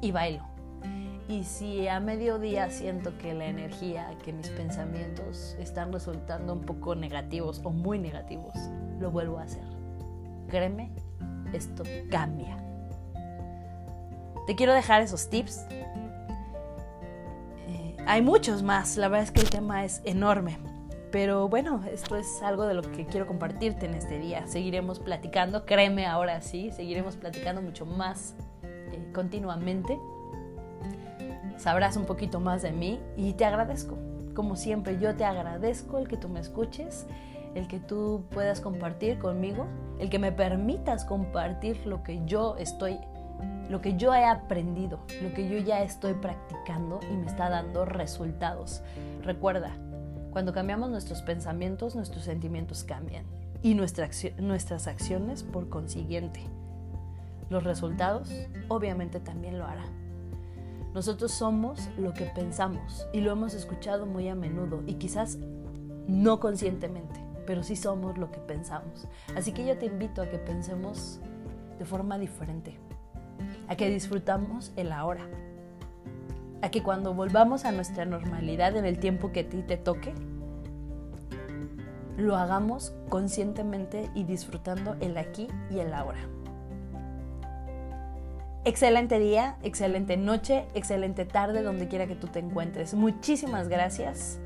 y 0.00 0.12
bailo. 0.12 0.44
Y 1.30 1.44
si 1.44 1.86
a 1.86 2.00
mediodía 2.00 2.70
siento 2.70 3.16
que 3.16 3.34
la 3.34 3.46
energía, 3.46 4.10
que 4.24 4.32
mis 4.32 4.48
pensamientos 4.48 5.54
están 5.60 5.92
resultando 5.92 6.52
un 6.52 6.62
poco 6.62 6.96
negativos 6.96 7.60
o 7.62 7.70
muy 7.70 8.00
negativos, 8.00 8.52
lo 8.98 9.12
vuelvo 9.12 9.38
a 9.38 9.42
hacer. 9.42 9.62
Créeme, 10.48 10.90
esto 11.52 11.84
cambia. 12.10 12.56
Te 14.48 14.56
quiero 14.56 14.74
dejar 14.74 15.02
esos 15.02 15.30
tips. 15.30 15.66
Eh, 17.68 17.96
hay 18.04 18.22
muchos 18.22 18.64
más, 18.64 18.96
la 18.96 19.06
verdad 19.06 19.22
es 19.22 19.30
que 19.30 19.42
el 19.42 19.50
tema 19.50 19.84
es 19.84 20.02
enorme. 20.04 20.58
Pero 21.12 21.48
bueno, 21.48 21.84
esto 21.92 22.16
es 22.16 22.42
algo 22.42 22.66
de 22.66 22.74
lo 22.74 22.82
que 22.82 23.06
quiero 23.06 23.28
compartirte 23.28 23.86
en 23.86 23.94
este 23.94 24.18
día. 24.18 24.48
Seguiremos 24.48 24.98
platicando, 24.98 25.64
créeme 25.64 26.06
ahora 26.06 26.40
sí, 26.40 26.72
seguiremos 26.72 27.14
platicando 27.14 27.62
mucho 27.62 27.86
más 27.86 28.34
eh, 28.64 29.12
continuamente. 29.14 29.96
Sabrás 31.60 31.98
un 31.98 32.06
poquito 32.06 32.40
más 32.40 32.62
de 32.62 32.72
mí 32.72 32.98
y 33.18 33.34
te 33.34 33.44
agradezco. 33.44 33.98
Como 34.34 34.56
siempre, 34.56 34.98
yo 34.98 35.14
te 35.14 35.26
agradezco 35.26 35.98
el 35.98 36.08
que 36.08 36.16
tú 36.16 36.30
me 36.30 36.40
escuches, 36.40 37.06
el 37.54 37.68
que 37.68 37.78
tú 37.78 38.24
puedas 38.30 38.62
compartir 38.62 39.18
conmigo, 39.18 39.66
el 39.98 40.08
que 40.08 40.18
me 40.18 40.32
permitas 40.32 41.04
compartir 41.04 41.86
lo 41.86 42.02
que 42.02 42.22
yo 42.24 42.56
estoy, 42.56 42.98
lo 43.68 43.82
que 43.82 43.98
yo 43.98 44.14
he 44.14 44.24
aprendido, 44.24 45.00
lo 45.22 45.34
que 45.34 45.50
yo 45.50 45.58
ya 45.58 45.82
estoy 45.82 46.14
practicando 46.14 46.98
y 47.12 47.14
me 47.14 47.26
está 47.26 47.50
dando 47.50 47.84
resultados. 47.84 48.80
Recuerda, 49.22 49.76
cuando 50.30 50.54
cambiamos 50.54 50.88
nuestros 50.88 51.20
pensamientos, 51.20 51.94
nuestros 51.94 52.24
sentimientos 52.24 52.84
cambian 52.84 53.26
y 53.60 53.74
nuestras 53.74 54.86
acciones 54.86 55.42
por 55.42 55.68
consiguiente. 55.68 56.40
Los 57.50 57.64
resultados 57.64 58.32
obviamente 58.68 59.20
también 59.20 59.58
lo 59.58 59.66
harán. 59.66 59.99
Nosotros 60.94 61.30
somos 61.30 61.88
lo 61.96 62.12
que 62.12 62.24
pensamos 62.24 63.06
y 63.12 63.20
lo 63.20 63.30
hemos 63.30 63.54
escuchado 63.54 64.06
muy 64.06 64.28
a 64.28 64.34
menudo 64.34 64.82
y 64.86 64.94
quizás 64.94 65.38
no 66.08 66.40
conscientemente, 66.40 67.20
pero 67.46 67.62
sí 67.62 67.76
somos 67.76 68.18
lo 68.18 68.32
que 68.32 68.40
pensamos. 68.40 69.06
Así 69.36 69.52
que 69.52 69.64
yo 69.64 69.78
te 69.78 69.86
invito 69.86 70.20
a 70.20 70.28
que 70.28 70.38
pensemos 70.38 71.20
de 71.78 71.84
forma 71.84 72.18
diferente, 72.18 72.76
a 73.68 73.76
que 73.76 73.88
disfrutamos 73.88 74.72
el 74.74 74.90
ahora, 74.90 75.28
a 76.60 76.70
que 76.70 76.82
cuando 76.82 77.14
volvamos 77.14 77.64
a 77.64 77.72
nuestra 77.72 78.04
normalidad 78.04 78.76
en 78.76 78.84
el 78.84 78.98
tiempo 78.98 79.30
que 79.30 79.40
a 79.40 79.48
ti 79.48 79.62
te 79.62 79.76
toque, 79.76 80.12
lo 82.16 82.36
hagamos 82.36 82.92
conscientemente 83.08 84.10
y 84.14 84.24
disfrutando 84.24 84.96
el 85.00 85.16
aquí 85.16 85.46
y 85.70 85.78
el 85.78 85.94
ahora. 85.94 86.20
Excelente 88.70 89.18
día, 89.18 89.56
excelente 89.64 90.16
noche, 90.16 90.64
excelente 90.74 91.24
tarde, 91.24 91.62
donde 91.62 91.88
quiera 91.88 92.06
que 92.06 92.14
tú 92.14 92.28
te 92.28 92.38
encuentres. 92.38 92.94
Muchísimas 92.94 93.66
gracias. 93.66 94.38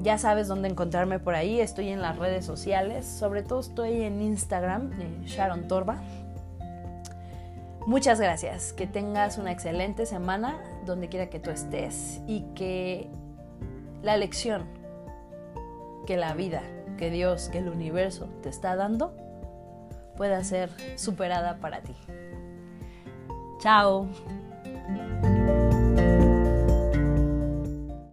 Ya 0.00 0.16
sabes 0.16 0.48
dónde 0.48 0.70
encontrarme 0.70 1.18
por 1.18 1.34
ahí. 1.34 1.60
Estoy 1.60 1.90
en 1.90 2.00
las 2.00 2.18
redes 2.18 2.46
sociales. 2.46 3.04
Sobre 3.04 3.42
todo 3.42 3.60
estoy 3.60 4.00
en 4.00 4.22
Instagram, 4.22 4.92
Sharon 5.26 5.68
Torba. 5.68 6.00
Muchas 7.86 8.18
gracias. 8.18 8.72
Que 8.72 8.86
tengas 8.86 9.36
una 9.36 9.52
excelente 9.52 10.06
semana 10.06 10.58
donde 10.86 11.10
quiera 11.10 11.28
que 11.28 11.38
tú 11.38 11.50
estés 11.50 12.22
y 12.26 12.46
que 12.54 13.10
la 14.02 14.16
lección 14.16 14.64
que 16.06 16.16
la 16.16 16.32
vida, 16.32 16.62
que 16.96 17.10
Dios, 17.10 17.50
que 17.50 17.58
el 17.58 17.68
universo 17.68 18.30
te 18.42 18.48
está 18.48 18.74
dando 18.74 19.12
pueda 20.16 20.42
ser 20.44 20.70
superada 20.96 21.58
para 21.58 21.82
ti. 21.82 21.94
Chao. 23.62 24.08